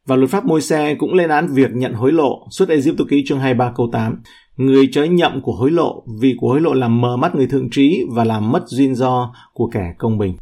Và 0.06 0.16
luật 0.16 0.30
pháp 0.30 0.44
môi 0.44 0.60
xe 0.60 0.94
cũng 0.94 1.14
lên 1.14 1.30
án 1.30 1.48
việc 1.52 1.70
nhận 1.72 1.92
hối 1.92 2.12
lộ, 2.12 2.46
suốt 2.50 2.68
Egypto 2.68 3.04
ký 3.08 3.24
chương 3.26 3.40
23 3.40 3.72
câu 3.76 3.88
8. 3.92 4.22
Người 4.56 4.88
chớ 4.92 5.04
nhậm 5.04 5.40
của 5.42 5.52
hối 5.52 5.70
lộ, 5.70 6.04
vì 6.20 6.34
của 6.38 6.48
hối 6.48 6.60
lộ 6.60 6.72
làm 6.72 7.00
mờ 7.00 7.16
mắt 7.16 7.34
người 7.34 7.46
thượng 7.46 7.68
trí 7.70 8.04
và 8.10 8.24
làm 8.24 8.52
mất 8.52 8.62
duyên 8.66 8.94
do 8.94 9.34
của 9.54 9.70
kẻ 9.72 9.94
công 9.98 10.18
bình. 10.18 10.36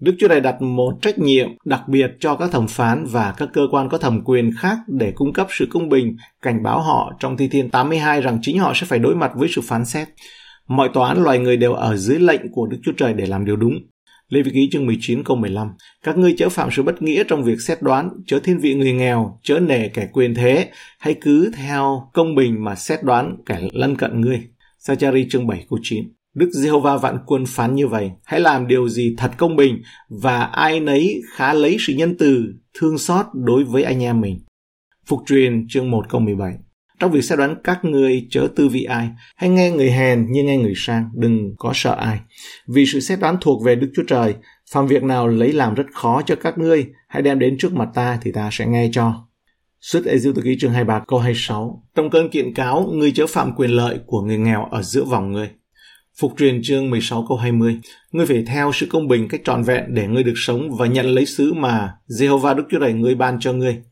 Đức 0.00 0.14
Chúa 0.18 0.28
Trời 0.28 0.40
đặt 0.40 0.62
một 0.62 0.92
trách 1.02 1.18
nhiệm 1.18 1.48
đặc 1.64 1.88
biệt 1.88 2.10
cho 2.20 2.36
các 2.36 2.50
thẩm 2.52 2.66
phán 2.68 3.04
và 3.10 3.34
các 3.36 3.48
cơ 3.52 3.62
quan 3.70 3.88
có 3.88 3.98
thẩm 3.98 4.24
quyền 4.24 4.50
khác 4.58 4.78
để 4.86 5.12
cung 5.14 5.32
cấp 5.32 5.46
sự 5.50 5.66
công 5.70 5.88
bình, 5.88 6.16
cảnh 6.42 6.62
báo 6.62 6.80
họ 6.80 7.12
trong 7.20 7.36
Thi 7.36 7.48
Thiên 7.48 7.70
82 7.70 8.20
rằng 8.20 8.38
chính 8.42 8.58
họ 8.58 8.72
sẽ 8.74 8.86
phải 8.86 8.98
đối 8.98 9.14
mặt 9.14 9.32
với 9.34 9.48
sự 9.48 9.60
phán 9.64 9.84
xét. 9.84 10.08
Mọi 10.68 10.88
tòa 10.94 11.08
án 11.08 11.22
loài 11.22 11.38
người 11.38 11.56
đều 11.56 11.72
ở 11.72 11.96
dưới 11.96 12.18
lệnh 12.18 12.52
của 12.52 12.66
Đức 12.66 12.78
Chúa 12.82 12.92
Trời 12.96 13.14
để 13.14 13.26
làm 13.26 13.44
điều 13.44 13.56
đúng. 13.56 13.74
Lê 14.34 14.42
Vị 14.42 14.50
Ký 14.54 14.68
chương 14.72 14.86
19 14.86 15.24
câu 15.24 15.36
15 15.36 15.68
Các 16.02 16.18
ngươi 16.18 16.34
chớ 16.38 16.48
phạm 16.48 16.68
sự 16.72 16.82
bất 16.82 17.02
nghĩa 17.02 17.24
trong 17.28 17.44
việc 17.44 17.60
xét 17.60 17.82
đoán, 17.82 18.10
chớ 18.26 18.38
thiên 18.44 18.58
vị 18.58 18.74
người 18.74 18.92
nghèo, 18.92 19.38
chớ 19.42 19.58
nể 19.60 19.88
kẻ 19.88 20.08
quyền 20.12 20.34
thế, 20.34 20.70
hãy 20.98 21.14
cứ 21.20 21.52
theo 21.56 22.10
công 22.12 22.34
bình 22.34 22.64
mà 22.64 22.74
xét 22.74 23.02
đoán 23.02 23.36
kẻ 23.46 23.60
lân 23.72 23.96
cận 23.96 24.20
ngươi. 24.20 24.42
Sachari 24.78 25.26
chương 25.30 25.46
7 25.46 25.66
câu 25.70 25.78
9 25.82 26.04
Đức 26.34 26.50
Giê-hô-va 26.52 26.96
vạn 26.96 27.18
quân 27.26 27.44
phán 27.46 27.74
như 27.74 27.88
vậy, 27.88 28.10
hãy 28.24 28.40
làm 28.40 28.66
điều 28.66 28.88
gì 28.88 29.14
thật 29.18 29.30
công 29.36 29.56
bình 29.56 29.82
và 30.08 30.40
ai 30.40 30.80
nấy 30.80 31.22
khá 31.32 31.52
lấy 31.52 31.76
sự 31.80 31.92
nhân 31.92 32.14
từ, 32.18 32.54
thương 32.80 32.98
xót 32.98 33.26
đối 33.34 33.64
với 33.64 33.82
anh 33.82 34.02
em 34.02 34.20
mình. 34.20 34.40
Phục 35.06 35.20
truyền 35.26 35.66
chương 35.68 35.90
1 35.90 36.08
câu 36.08 36.20
17 36.20 36.52
trong 36.98 37.12
việc 37.12 37.22
xét 37.22 37.38
đoán 37.38 37.56
các 37.64 37.84
ngươi 37.84 38.26
chớ 38.30 38.48
tư 38.56 38.68
vị 38.68 38.84
ai, 38.84 39.08
hãy 39.36 39.50
nghe 39.50 39.70
người 39.70 39.90
hèn 39.90 40.32
như 40.32 40.42
nghe 40.42 40.56
người 40.56 40.72
sang, 40.76 41.10
đừng 41.14 41.54
có 41.58 41.72
sợ 41.74 41.94
ai. 41.94 42.18
Vì 42.68 42.86
sự 42.86 43.00
xét 43.00 43.20
đoán 43.20 43.36
thuộc 43.40 43.64
về 43.64 43.74
Đức 43.74 43.90
Chúa 43.96 44.02
Trời, 44.08 44.34
phạm 44.70 44.86
việc 44.86 45.02
nào 45.02 45.28
lấy 45.28 45.52
làm 45.52 45.74
rất 45.74 45.86
khó 45.92 46.22
cho 46.26 46.36
các 46.36 46.58
ngươi, 46.58 46.86
hãy 47.08 47.22
đem 47.22 47.38
đến 47.38 47.58
trước 47.58 47.74
mặt 47.74 47.88
ta 47.94 48.18
thì 48.22 48.32
ta 48.32 48.48
sẽ 48.52 48.66
nghe 48.66 48.88
cho. 48.92 49.26
Xuất 49.80 50.04
Ê-díu 50.04 50.32
ký 50.44 50.56
chương 50.60 50.72
23 50.72 51.04
câu 51.06 51.18
26 51.18 51.82
Trong 51.94 52.10
cơn 52.10 52.28
kiện 52.28 52.54
cáo, 52.54 52.90
ngươi 52.92 53.12
chớ 53.12 53.26
phạm 53.26 53.52
quyền 53.56 53.70
lợi 53.70 53.98
của 54.06 54.20
người 54.20 54.38
nghèo 54.38 54.64
ở 54.70 54.82
giữa 54.82 55.04
vòng 55.04 55.32
ngươi. 55.32 55.48
Phục 56.20 56.32
truyền 56.38 56.60
chương 56.62 56.90
16 56.90 57.24
câu 57.28 57.36
20 57.38 57.80
Ngươi 58.12 58.26
phải 58.26 58.44
theo 58.46 58.72
sự 58.74 58.86
công 58.90 59.08
bình 59.08 59.28
cách 59.28 59.40
trọn 59.44 59.62
vẹn 59.62 59.84
để 59.88 60.06
ngươi 60.06 60.22
được 60.22 60.34
sống 60.36 60.76
và 60.78 60.86
nhận 60.86 61.06
lấy 61.06 61.26
sứ 61.26 61.52
mà 61.52 61.94
Jehovah 62.08 62.54
Đức 62.54 62.64
Chúa 62.70 62.80
Trời 62.80 62.92
ngươi 62.92 63.14
ban 63.14 63.40
cho 63.40 63.52
ngươi. 63.52 63.82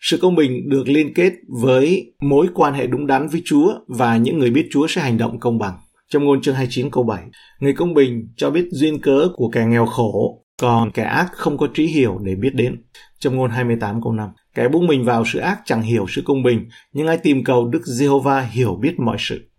Sự 0.00 0.18
công 0.22 0.34
bình 0.34 0.68
được 0.68 0.88
liên 0.88 1.14
kết 1.14 1.32
với 1.48 2.12
mối 2.20 2.46
quan 2.54 2.74
hệ 2.74 2.86
đúng 2.86 3.06
đắn 3.06 3.28
với 3.28 3.42
Chúa 3.44 3.74
và 3.86 4.16
những 4.16 4.38
người 4.38 4.50
biết 4.50 4.68
Chúa 4.70 4.86
sẽ 4.86 5.00
hành 5.00 5.18
động 5.18 5.40
công 5.40 5.58
bằng. 5.58 5.74
Trong 6.08 6.24
ngôn 6.24 6.40
chương 6.40 6.54
29 6.54 6.90
câu 6.90 7.04
7, 7.04 7.24
người 7.60 7.72
công 7.72 7.94
bình 7.94 8.28
cho 8.36 8.50
biết 8.50 8.68
duyên 8.70 9.00
cớ 9.00 9.28
của 9.34 9.50
kẻ 9.50 9.66
nghèo 9.66 9.86
khổ, 9.86 10.44
còn 10.60 10.90
kẻ 10.90 11.02
ác 11.02 11.28
không 11.32 11.58
có 11.58 11.68
trí 11.74 11.86
hiểu 11.86 12.18
để 12.22 12.34
biết 12.34 12.54
đến. 12.54 12.82
Trong 13.18 13.36
ngôn 13.36 13.50
28 13.50 14.02
câu 14.02 14.12
5, 14.12 14.28
kẻ 14.54 14.68
buông 14.68 14.86
mình 14.86 15.04
vào 15.04 15.24
sự 15.26 15.38
ác 15.38 15.60
chẳng 15.64 15.82
hiểu 15.82 16.06
sự 16.08 16.22
công 16.24 16.42
bình, 16.42 16.68
nhưng 16.92 17.06
ai 17.06 17.18
tìm 17.18 17.44
cầu 17.44 17.68
Đức 17.68 17.86
Giê-hô-va 17.86 18.40
hiểu 18.40 18.78
biết 18.80 18.94
mọi 18.98 19.16
sự. 19.18 19.50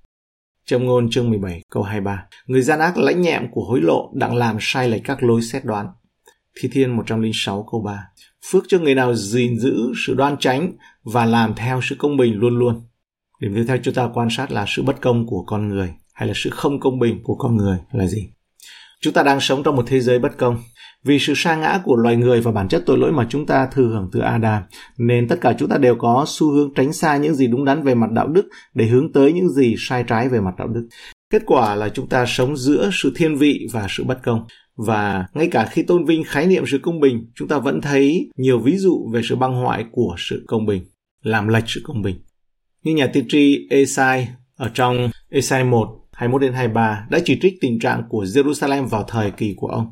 Trong 0.66 0.86
ngôn 0.86 1.10
chương 1.10 1.30
17 1.30 1.62
câu 1.70 1.84
23, 1.84 2.26
người 2.48 2.62
gian 2.62 2.80
ác 2.80 2.98
lãnh 2.98 3.22
nhẹm 3.22 3.52
của 3.52 3.64
hối 3.64 3.82
lộ 3.82 4.12
đặng 4.16 4.36
làm 4.36 4.58
sai 4.60 4.90
lệch 4.90 5.04
các 5.04 5.24
lối 5.24 5.42
xét 5.42 5.66
đoán. 5.66 5.88
Thi 6.60 6.70
Thiên 6.72 6.98
106 6.98 7.68
câu 7.72 7.82
3, 7.82 8.04
phước 8.52 8.64
cho 8.68 8.80
người 8.80 8.96
nào 8.96 9.16
gìn 9.16 9.60
giữ 9.60 9.94
sự 10.06 10.14
đoan 10.14 10.36
tránh 10.40 10.74
và 11.04 11.26
làm 11.26 11.54
theo 11.56 11.80
sự 11.84 11.96
công 12.00 12.18
bình 12.18 12.36
luôn 12.36 12.60
luôn. 12.60 12.82
Điểm 13.40 13.56
tiếp 13.56 13.64
theo 13.68 13.78
chúng 13.84 13.94
ta 13.94 14.10
quan 14.14 14.28
sát 14.30 14.52
là 14.52 14.66
sự 14.68 14.84
bất 14.84 15.02
công 15.02 15.28
của 15.28 15.44
con 15.48 15.68
người 15.68 15.94
hay 16.14 16.28
là 16.28 16.34
sự 16.36 16.50
không 16.50 16.80
công 16.80 17.00
bình 17.00 17.20
của 17.24 17.36
con 17.36 17.58
người 17.58 17.78
là 17.92 18.08
gì? 18.08 18.30
Chúng 19.02 19.14
ta 19.14 19.24
đang 19.24 19.40
sống 19.40 19.64
trong 19.64 19.76
một 19.76 19.84
thế 19.88 20.00
giới 20.00 20.20
bất 20.20 20.38
công. 20.38 20.58
Vì 21.04 21.20
sự 21.20 21.34
sa 21.36 21.56
ngã 21.56 21.80
của 21.84 21.96
loài 21.96 22.16
người 22.16 22.42
và 22.42 22.52
bản 22.52 22.68
chất 22.68 22.84
tội 22.86 22.98
lỗi 22.98 23.12
mà 23.12 23.28
chúng 23.30 23.46
ta 23.46 23.68
thừa 23.72 23.88
hưởng 23.88 24.10
từ 24.12 24.20
Adam, 24.20 24.64
nên 24.98 25.28
tất 25.28 25.42
cả 25.42 25.54
chúng 25.60 25.70
ta 25.70 25.78
đều 25.78 25.96
có 25.96 26.26
xu 26.28 26.52
hướng 26.52 26.74
tránh 26.74 26.94
xa 26.94 27.18
những 27.18 27.36
gì 27.36 27.48
đúng 27.48 27.66
đắn 27.66 27.84
về 27.84 27.96
mặt 27.96 28.12
đạo 28.12 28.28
đức 28.28 28.50
để 28.74 28.86
hướng 28.86 29.12
tới 29.12 29.34
những 29.34 29.50
gì 29.50 29.76
sai 29.78 30.04
trái 30.08 30.30
về 30.30 30.40
mặt 30.40 30.54
đạo 30.58 30.68
đức. 30.68 30.88
Kết 31.30 31.42
quả 31.46 31.76
là 31.76 31.90
chúng 31.90 32.08
ta 32.08 32.26
sống 32.28 32.58
giữa 32.58 32.90
sự 32.94 33.12
thiên 33.16 33.36
vị 33.36 33.68
và 33.72 33.88
sự 33.90 34.04
bất 34.04 34.20
công. 34.24 34.46
Và 34.76 35.26
ngay 35.34 35.48
cả 35.48 35.66
khi 35.72 35.84
tôn 35.84 36.06
vinh 36.06 36.24
khái 36.24 36.48
niệm 36.48 36.64
sự 36.68 36.80
công 36.84 37.00
bình, 37.00 37.32
chúng 37.36 37.48
ta 37.48 37.60
vẫn 37.60 37.82
thấy 37.82 38.30
nhiều 38.38 38.60
ví 38.60 38.78
dụ 38.78 39.10
về 39.14 39.22
sự 39.24 39.36
băng 39.36 39.54
hoại 39.54 39.86
của 39.92 40.16
sự 40.18 40.44
công 40.48 40.66
bình, 40.66 40.84
làm 41.24 41.48
lệch 41.48 41.64
sự 41.68 41.82
công 41.84 42.02
bình. 42.02 42.16
Như 42.84 42.96
nhà 42.96 43.08
tiên 43.08 43.26
tri 43.30 43.68
Esai 43.70 44.28
ở 44.56 44.72
trong 44.74 45.10
Esai 45.30 45.64
1, 45.64 46.02
21 46.12 46.42
đến 46.42 46.54
23 46.54 47.08
đã 47.10 47.20
chỉ 47.26 47.40
trích 47.42 47.54
tình 47.62 47.80
trạng 47.80 48.04
của 48.10 48.24
Jerusalem 48.24 48.88
vào 48.88 49.04
thời 49.08 49.32
kỳ 49.32 49.54
của 49.58 49.68
ông. 49.68 49.86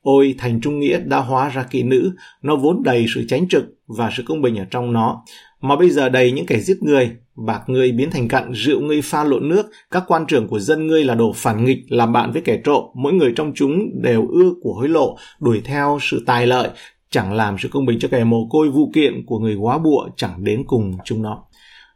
Ôi, 0.00 0.34
thành 0.38 0.60
trung 0.60 0.78
nghĩa 0.78 1.00
đã 1.00 1.18
hóa 1.18 1.48
ra 1.48 1.62
kỵ 1.62 1.82
nữ, 1.82 2.12
nó 2.42 2.56
vốn 2.56 2.82
đầy 2.82 3.06
sự 3.14 3.24
tránh 3.28 3.48
trực 3.48 3.64
và 3.98 4.10
sự 4.16 4.22
công 4.26 4.42
bình 4.42 4.58
ở 4.58 4.64
trong 4.70 4.92
nó, 4.92 5.24
mà 5.60 5.76
bây 5.76 5.90
giờ 5.90 6.08
đầy 6.08 6.32
những 6.32 6.46
kẻ 6.46 6.60
giết 6.60 6.82
người, 6.82 7.10
bạc 7.36 7.62
ngươi 7.66 7.92
biến 7.92 8.10
thành 8.10 8.28
cặn, 8.28 8.52
rượu 8.52 8.80
ngươi 8.80 9.02
pha 9.02 9.24
lộn 9.24 9.48
nước, 9.48 9.66
các 9.90 10.04
quan 10.06 10.26
trưởng 10.26 10.48
của 10.48 10.60
dân 10.60 10.86
ngươi 10.86 11.04
là 11.04 11.14
đồ 11.14 11.32
phản 11.36 11.64
nghịch, 11.64 11.78
làm 11.88 12.12
bạn 12.12 12.32
với 12.32 12.42
kẻ 12.42 12.60
trộm, 12.64 12.84
mỗi 12.94 13.12
người 13.12 13.32
trong 13.36 13.52
chúng 13.54 14.02
đều 14.02 14.28
ưa 14.28 14.50
của 14.62 14.74
hối 14.74 14.88
lộ, 14.88 15.16
đuổi 15.40 15.60
theo 15.64 15.98
sự 16.02 16.22
tài 16.26 16.46
lợi, 16.46 16.70
chẳng 17.10 17.32
làm 17.32 17.56
sự 17.58 17.68
công 17.68 17.86
bình 17.86 17.98
cho 17.98 18.08
kẻ 18.08 18.24
mồ 18.24 18.46
côi 18.50 18.70
vụ 18.70 18.90
kiện 18.94 19.26
của 19.26 19.38
người 19.38 19.54
quá 19.54 19.78
bụa 19.78 20.08
chẳng 20.16 20.44
đến 20.44 20.64
cùng 20.66 20.92
chúng 21.04 21.22
nó. 21.22 21.44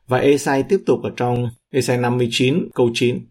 Và 0.09 0.19
Esai 0.19 0.63
tiếp 0.63 0.79
tục 0.87 1.03
ở 1.03 1.11
trong 1.17 1.49
Esai 1.73 1.99
59 1.99 2.69
câu 2.75 2.91
9. 2.95 3.27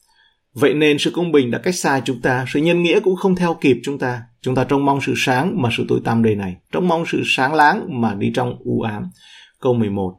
Vậy 0.54 0.74
nên 0.74 0.98
sự 1.00 1.12
công 1.12 1.32
bình 1.32 1.52
đã 1.52 1.60
cách 1.60 1.76
xa 1.76 2.02
chúng 2.06 2.22
ta, 2.22 2.46
sự 2.48 2.60
nhân 2.60 2.84
nghĩa 2.84 3.00
cũng 3.00 3.16
không 3.16 3.36
theo 3.36 3.54
kịp 3.54 3.78
chúng 3.84 3.98
ta. 3.98 4.22
Chúng 4.42 4.56
ta 4.56 4.64
trông 4.64 4.86
mong 4.86 5.02
sự 5.02 5.14
sáng 5.18 5.62
mà 5.62 5.70
sự 5.78 5.86
tối 5.88 6.00
tăm 6.04 6.24
đầy 6.24 6.36
này, 6.36 6.56
trông 6.72 6.88
mong 6.88 7.04
sự 7.08 7.22
sáng 7.26 7.54
láng 7.54 8.02
mà 8.02 8.14
đi 8.14 8.32
trong 8.36 8.58
u 8.64 8.82
ám. 8.82 9.10
Câu 9.62 9.74
11 9.74 10.16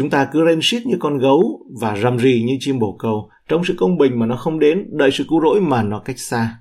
Chúng 0.00 0.10
ta 0.10 0.28
cứ 0.32 0.44
rên 0.44 0.58
xiết 0.62 0.86
như 0.86 0.96
con 1.00 1.18
gấu 1.18 1.60
và 1.80 1.96
rầm 1.96 2.18
rì 2.18 2.42
như 2.42 2.56
chim 2.60 2.78
bồ 2.78 2.96
câu, 2.98 3.30
trong 3.48 3.64
sự 3.64 3.74
công 3.78 3.98
bình 3.98 4.18
mà 4.18 4.26
nó 4.26 4.36
không 4.36 4.58
đến, 4.58 4.86
đợi 4.92 5.10
sự 5.12 5.24
cứu 5.28 5.40
rỗi 5.40 5.60
mà 5.60 5.82
nó 5.82 5.98
cách 5.98 6.18
xa. 6.18 6.56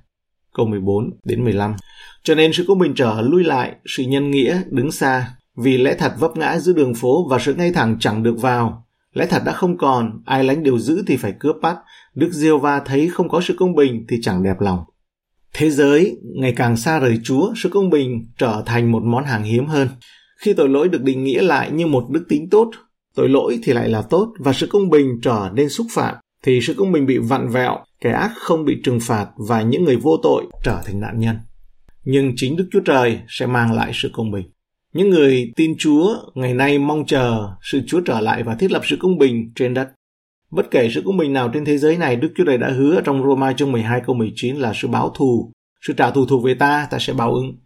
Câu 0.54 0.66
14 0.66 1.10
đến 1.26 1.44
15 1.44 1.76
Cho 2.24 2.36
nên 2.36 2.54
sự 2.54 2.66
công 2.68 2.80
bình 2.80 2.94
trở 2.96 3.22
lui 3.22 3.44
lại, 3.44 3.76
sự 3.86 4.04
nhân 4.04 4.32
nghĩa 4.32 4.62
đứng 4.70 4.92
xa, 4.92 5.28
vì 5.58 5.78
lẽ 5.78 5.96
thật 6.00 6.14
vấp 6.20 6.38
ngã 6.38 6.60
giữa 6.60 6.74
đường 6.74 6.94
phố 6.94 7.28
và 7.30 7.40
sự 7.40 7.54
ngay 7.54 7.72
thẳng 7.72 7.98
chẳng 8.00 8.24
được 8.24 8.42
vào. 8.42 8.88
Lẽ 9.14 9.26
thật 9.26 9.42
đã 9.46 9.52
không 9.52 9.78
còn, 9.78 10.22
ai 10.26 10.44
lánh 10.44 10.64
điều 10.64 10.80
giữ 10.80 11.04
thì 11.08 11.18
phải 11.18 11.34
cướp 11.40 11.56
bắt. 11.62 11.78
Đức 12.16 12.30
Diêu 12.32 12.60
Va 12.60 12.80
thấy 12.80 13.10
không 13.10 13.30
có 13.30 13.42
sự 13.42 13.56
công 13.60 13.76
bình 13.76 14.06
thì 14.10 14.18
chẳng 14.22 14.44
đẹp 14.44 14.60
lòng. 14.60 14.80
Thế 15.54 15.70
giới 15.70 16.18
ngày 16.36 16.54
càng 16.56 16.78
xa 16.78 17.00
rời 17.00 17.20
Chúa, 17.24 17.54
sự 17.56 17.70
công 17.70 17.90
bình 17.90 18.26
trở 18.38 18.64
thành 18.66 18.92
một 18.92 19.04
món 19.04 19.24
hàng 19.24 19.44
hiếm 19.44 19.66
hơn. 19.66 19.88
Khi 20.42 20.54
tội 20.54 20.70
lỗi 20.70 20.90
được 20.90 21.04
định 21.04 21.24
nghĩa 21.24 21.42
lại 21.42 21.72
như 21.72 21.88
một 21.88 22.10
đức 22.10 22.26
tính 22.30 22.50
tốt, 22.50 22.72
tội 23.20 23.30
lỗi 23.30 23.60
thì 23.64 23.74
lại 23.74 23.90
là 23.90 24.02
tốt 24.02 24.34
và 24.40 24.54
sự 24.54 24.68
công 24.68 24.90
bình 24.90 25.20
trở 25.22 25.50
nên 25.54 25.70
xúc 25.70 25.88
phạm, 25.92 26.16
thì 26.44 26.60
sự 26.62 26.74
công 26.78 26.92
bình 26.92 27.06
bị 27.06 27.18
vặn 27.18 27.50
vẹo, 27.50 27.78
kẻ 28.02 28.12
ác 28.12 28.32
không 28.36 28.66
bị 28.66 28.78
trừng 28.84 29.00
phạt 29.02 29.28
và 29.50 29.62
những 29.62 29.84
người 29.84 29.96
vô 29.96 30.18
tội 30.24 30.46
trở 30.64 30.82
thành 30.86 31.00
nạn 31.00 31.20
nhân. 31.20 31.36
Nhưng 32.04 32.34
chính 32.36 32.56
Đức 32.56 32.68
Chúa 32.72 32.80
Trời 32.80 33.20
sẽ 33.28 33.46
mang 33.46 33.74
lại 33.74 33.92
sự 33.94 34.10
công 34.14 34.32
bình. 34.32 34.46
Những 34.94 35.10
người 35.10 35.52
tin 35.56 35.76
Chúa 35.78 36.16
ngày 36.36 36.54
nay 36.54 36.80
mong 36.80 37.06
chờ 37.06 37.50
sự 37.72 37.82
Chúa 37.88 38.02
trở 38.02 38.20
lại 38.20 38.44
và 38.44 38.56
thiết 38.56 38.72
lập 38.72 38.82
sự 38.86 38.98
công 39.00 39.18
bình 39.18 39.52
trên 39.56 39.74
đất. 39.74 39.90
Bất 40.52 40.72
kể 40.72 40.90
sự 40.94 41.02
công 41.06 41.18
bình 41.18 41.34
nào 41.34 41.50
trên 41.54 41.66
thế 41.66 41.78
giới 41.78 41.98
này, 41.98 42.16
Đức 42.16 42.32
Chúa 42.38 42.46
Trời 42.46 42.58
đã 42.58 42.70
hứa 42.70 43.02
trong 43.02 43.24
Roma 43.24 43.54
chương 43.54 43.72
12 43.72 44.02
câu 44.06 44.16
19 44.16 44.56
là 44.56 44.74
sự 44.76 44.88
báo 44.88 45.10
thù, 45.10 45.52
sự 45.82 45.94
trả 45.94 46.12
thù 46.12 46.26
thuộc 46.26 46.44
về 46.44 46.54
ta, 46.54 46.88
ta 46.92 47.00
sẽ 47.00 47.14
báo 47.14 47.34
ứng. 47.34 47.58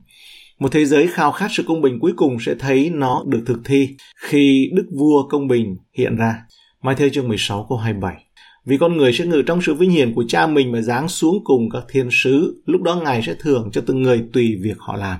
Một 0.59 0.71
thế 0.71 0.85
giới 0.85 1.07
khao 1.07 1.31
khát 1.31 1.47
sự 1.51 1.63
công 1.67 1.81
bình 1.81 1.99
cuối 1.99 2.13
cùng 2.15 2.37
sẽ 2.39 2.55
thấy 2.59 2.89
nó 2.89 3.23
được 3.27 3.43
thực 3.45 3.59
thi 3.65 3.89
khi 4.15 4.69
Đức 4.73 4.85
Vua 4.97 5.27
công 5.29 5.47
bình 5.47 5.77
hiện 5.97 6.15
ra. 6.15 6.35
Mai 6.81 6.95
theo 6.95 7.09
chương 7.09 7.27
16 7.27 7.65
câu 7.69 7.77
27 7.77 8.23
vì 8.65 8.77
con 8.77 8.97
người 8.97 9.13
sẽ 9.13 9.25
ngự 9.25 9.41
trong 9.41 9.61
sự 9.61 9.73
vinh 9.73 9.91
hiển 9.91 10.13
của 10.13 10.23
cha 10.27 10.47
mình 10.47 10.71
và 10.71 10.81
giáng 10.81 11.07
xuống 11.07 11.35
cùng 11.43 11.69
các 11.69 11.83
thiên 11.89 12.09
sứ, 12.11 12.61
lúc 12.65 12.81
đó 12.81 13.01
Ngài 13.03 13.21
sẽ 13.23 13.35
thưởng 13.39 13.69
cho 13.73 13.81
từng 13.85 14.01
người 14.01 14.23
tùy 14.33 14.55
việc 14.61 14.77
họ 14.79 14.95
làm. 14.95 15.19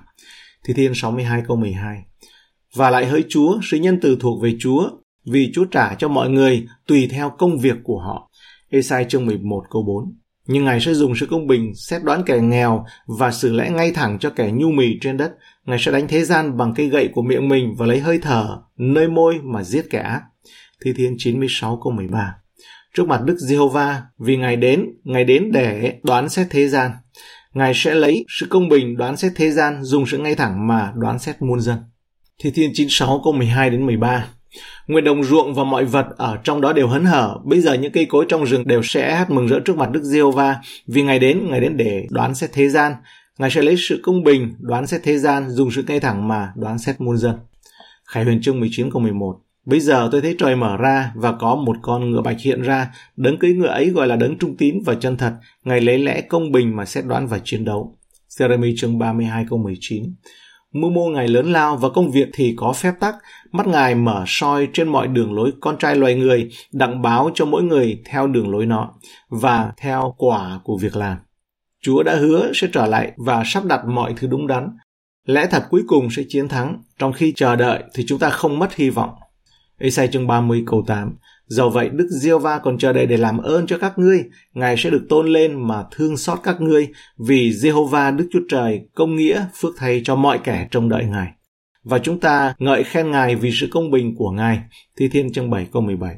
Thi 0.65 0.73
Thiên 0.73 0.91
62 0.95 1.43
câu 1.47 1.57
12 1.57 1.97
Và 2.75 2.89
lại 2.89 3.05
hỡi 3.05 3.23
Chúa, 3.29 3.59
sự 3.63 3.77
nhân 3.77 3.99
từ 4.01 4.17
thuộc 4.19 4.43
về 4.43 4.55
Chúa, 4.59 4.89
vì 5.25 5.51
Chúa 5.53 5.65
trả 5.65 5.95
cho 5.95 6.07
mọi 6.07 6.29
người 6.29 6.67
tùy 6.87 7.07
theo 7.11 7.29
công 7.29 7.57
việc 7.57 7.77
của 7.83 7.99
họ. 7.99 8.29
Esai 8.69 9.05
chương 9.09 9.25
11 9.25 9.63
câu 9.69 9.83
4 9.83 10.22
nhưng 10.47 10.65
Ngài 10.65 10.79
sẽ 10.79 10.93
dùng 10.93 11.15
sự 11.15 11.25
công 11.25 11.47
bình 11.47 11.71
xét 11.75 12.03
đoán 12.03 12.23
kẻ 12.25 12.39
nghèo 12.39 12.85
và 13.05 13.31
xử 13.31 13.53
lẽ 13.53 13.69
ngay 13.69 13.91
thẳng 13.91 14.19
cho 14.19 14.29
kẻ 14.29 14.51
nhu 14.51 14.71
mì 14.71 14.99
trên 15.01 15.17
đất. 15.17 15.31
Ngài 15.65 15.79
sẽ 15.79 15.91
đánh 15.91 16.07
thế 16.07 16.23
gian 16.25 16.57
bằng 16.57 16.73
cây 16.75 16.87
gậy 16.87 17.09
của 17.13 17.21
miệng 17.21 17.49
mình 17.49 17.75
và 17.77 17.85
lấy 17.85 17.99
hơi 17.99 18.19
thở, 18.21 18.57
nơi 18.77 19.07
môi 19.07 19.39
mà 19.43 19.63
giết 19.63 19.85
kẻ 19.89 19.99
ác. 19.99 20.21
Thi 20.85 20.93
Thiên 20.93 21.15
96 21.17 21.79
câu 21.83 21.93
13 21.93 22.35
Trước 22.95 23.07
mặt 23.07 23.21
Đức 23.25 23.35
Giê-hô-va, 23.37 24.01
vì 24.19 24.37
Ngài 24.37 24.55
đến, 24.55 24.85
Ngài 25.03 25.23
đến 25.23 25.51
để 25.51 25.99
đoán 26.03 26.29
xét 26.29 26.47
thế 26.49 26.67
gian. 26.67 26.91
Ngài 27.53 27.71
sẽ 27.75 27.95
lấy 27.95 28.25
sự 28.39 28.47
công 28.49 28.69
bình 28.69 28.97
đoán 28.97 29.17
xét 29.17 29.31
thế 29.35 29.51
gian, 29.51 29.83
dùng 29.83 30.05
sự 30.05 30.17
ngay 30.17 30.35
thẳng 30.35 30.67
mà 30.67 30.91
đoán 30.95 31.19
xét 31.19 31.41
muôn 31.41 31.61
dân. 31.61 31.77
Thi 32.41 32.51
Thiên 32.51 32.71
96 32.73 33.21
câu 33.23 33.33
12 33.33 33.69
đến 33.69 33.85
13 33.85 34.27
nguyên 34.87 35.03
đồng 35.03 35.23
ruộng 35.23 35.53
và 35.53 35.63
mọi 35.63 35.85
vật 35.85 36.05
ở 36.17 36.37
trong 36.43 36.61
đó 36.61 36.73
đều 36.73 36.87
hấn 36.87 37.05
hở. 37.05 37.37
Bây 37.43 37.61
giờ 37.61 37.73
những 37.73 37.91
cây 37.91 38.05
cối 38.05 38.25
trong 38.29 38.45
rừng 38.45 38.67
đều 38.67 38.83
sẽ 38.83 39.15
hát 39.15 39.31
mừng 39.31 39.47
rỡ 39.47 39.59
trước 39.59 39.77
mặt 39.77 39.91
Đức 39.91 40.03
Diêu 40.03 40.31
Va 40.31 40.55
vì 40.87 41.01
ngày 41.01 41.19
đến, 41.19 41.49
ngày 41.49 41.59
đến 41.59 41.77
để 41.77 42.07
đoán 42.09 42.35
xét 42.35 42.53
thế 42.53 42.69
gian. 42.69 42.93
Ngài 43.37 43.49
sẽ 43.49 43.61
lấy 43.61 43.75
sự 43.77 43.99
công 44.03 44.23
bình 44.23 44.55
đoán 44.59 44.87
xét 44.87 45.01
thế 45.03 45.17
gian, 45.17 45.49
dùng 45.49 45.71
sự 45.71 45.83
ngay 45.87 45.99
thẳng 45.99 46.27
mà 46.27 46.51
đoán 46.55 46.77
xét 46.77 47.01
muôn 47.01 47.17
dân. 47.17 47.35
Khải 48.05 48.23
huyền 48.23 48.41
chương 48.41 48.59
19 48.59 48.91
câu 48.91 49.01
11 49.01 49.39
Bây 49.65 49.79
giờ 49.79 50.09
tôi 50.11 50.21
thấy 50.21 50.35
trời 50.39 50.55
mở 50.55 50.77
ra 50.77 51.11
và 51.15 51.31
có 51.31 51.55
một 51.55 51.75
con 51.81 52.11
ngựa 52.11 52.21
bạch 52.21 52.39
hiện 52.39 52.61
ra, 52.61 52.91
đấng 53.17 53.37
cưỡi 53.39 53.53
ngựa 53.53 53.67
ấy 53.67 53.89
gọi 53.89 54.07
là 54.07 54.15
đấng 54.15 54.37
trung 54.37 54.57
tín 54.57 54.81
và 54.85 54.95
chân 54.95 55.17
thật, 55.17 55.33
ngài 55.63 55.81
lấy 55.81 55.99
lẽ 55.99 56.21
công 56.21 56.51
bình 56.51 56.75
mà 56.75 56.85
xét 56.85 57.05
đoán 57.05 57.27
và 57.27 57.39
chiến 57.43 57.65
đấu. 57.65 57.97
Jeremy 58.29 58.73
chương 58.77 58.99
32 58.99 59.45
câu 59.49 59.59
19 59.59 60.03
Mưu 60.73 60.89
mô 60.89 61.09
ngài 61.09 61.27
lớn 61.27 61.51
lao 61.51 61.77
và 61.77 61.89
công 61.89 62.11
việc 62.11 62.29
thì 62.33 62.53
có 62.57 62.73
phép 62.73 62.93
tắc, 62.99 63.15
mắt 63.51 63.67
ngài 63.67 63.95
mở 63.95 64.23
soi 64.27 64.67
trên 64.73 64.89
mọi 64.89 65.07
đường 65.07 65.33
lối 65.33 65.51
con 65.61 65.77
trai 65.77 65.95
loài 65.95 66.15
người, 66.15 66.49
đặng 66.73 67.01
báo 67.01 67.31
cho 67.33 67.45
mỗi 67.45 67.63
người 67.63 68.01
theo 68.05 68.27
đường 68.27 68.51
lối 68.51 68.65
nó 68.65 68.93
và 69.29 69.71
theo 69.77 70.15
quả 70.17 70.59
của 70.63 70.77
việc 70.77 70.95
làm. 70.95 71.17
Chúa 71.81 72.03
đã 72.03 72.15
hứa 72.15 72.51
sẽ 72.53 72.67
trở 72.73 72.85
lại 72.85 73.11
và 73.17 73.43
sắp 73.45 73.65
đặt 73.65 73.81
mọi 73.85 74.13
thứ 74.17 74.27
đúng 74.27 74.47
đắn. 74.47 74.69
Lẽ 75.27 75.47
thật 75.51 75.63
cuối 75.69 75.81
cùng 75.87 76.07
sẽ 76.11 76.23
chiến 76.29 76.47
thắng, 76.47 76.81
trong 76.99 77.13
khi 77.13 77.33
chờ 77.35 77.55
đợi 77.55 77.83
thì 77.93 78.03
chúng 78.07 78.19
ta 78.19 78.29
không 78.29 78.59
mất 78.59 78.75
hy 78.75 78.89
vọng. 78.89 79.09
Esai 79.77 80.07
chương 80.07 80.27
30 80.27 80.63
câu 80.67 80.83
8 80.87 81.15
Dầu 81.45 81.69
vậy 81.69 81.89
Đức 81.89 82.07
Diêu 82.21 82.39
Va 82.39 82.59
còn 82.59 82.77
chờ 82.77 82.93
đợi 82.93 83.05
để 83.05 83.17
làm 83.17 83.37
ơn 83.37 83.67
cho 83.67 83.77
các 83.77 83.99
ngươi, 83.99 84.23
Ngài 84.53 84.77
sẽ 84.77 84.89
được 84.89 85.05
tôn 85.09 85.27
lên 85.27 85.67
mà 85.67 85.83
thương 85.91 86.17
xót 86.17 86.39
các 86.43 86.61
ngươi, 86.61 86.87
vì 87.17 87.49
Jehovah 87.49 88.15
Đức 88.15 88.27
Chúa 88.31 88.39
Trời 88.49 88.81
công 88.95 89.15
nghĩa 89.15 89.45
phước 89.55 89.73
thay 89.77 90.01
cho 90.05 90.15
mọi 90.15 90.39
kẻ 90.43 90.67
trông 90.71 90.89
đợi 90.89 91.05
Ngài. 91.05 91.27
Và 91.83 91.99
chúng 91.99 92.19
ta 92.19 92.55
ngợi 92.59 92.83
khen 92.83 93.11
Ngài 93.11 93.35
vì 93.35 93.51
sự 93.53 93.67
công 93.71 93.91
bình 93.91 94.15
của 94.17 94.31
Ngài. 94.31 94.59
Thi 94.97 95.09
Thiên 95.09 95.31
chương 95.31 95.49
7 95.49 95.67
câu 95.71 95.81
17 95.81 96.15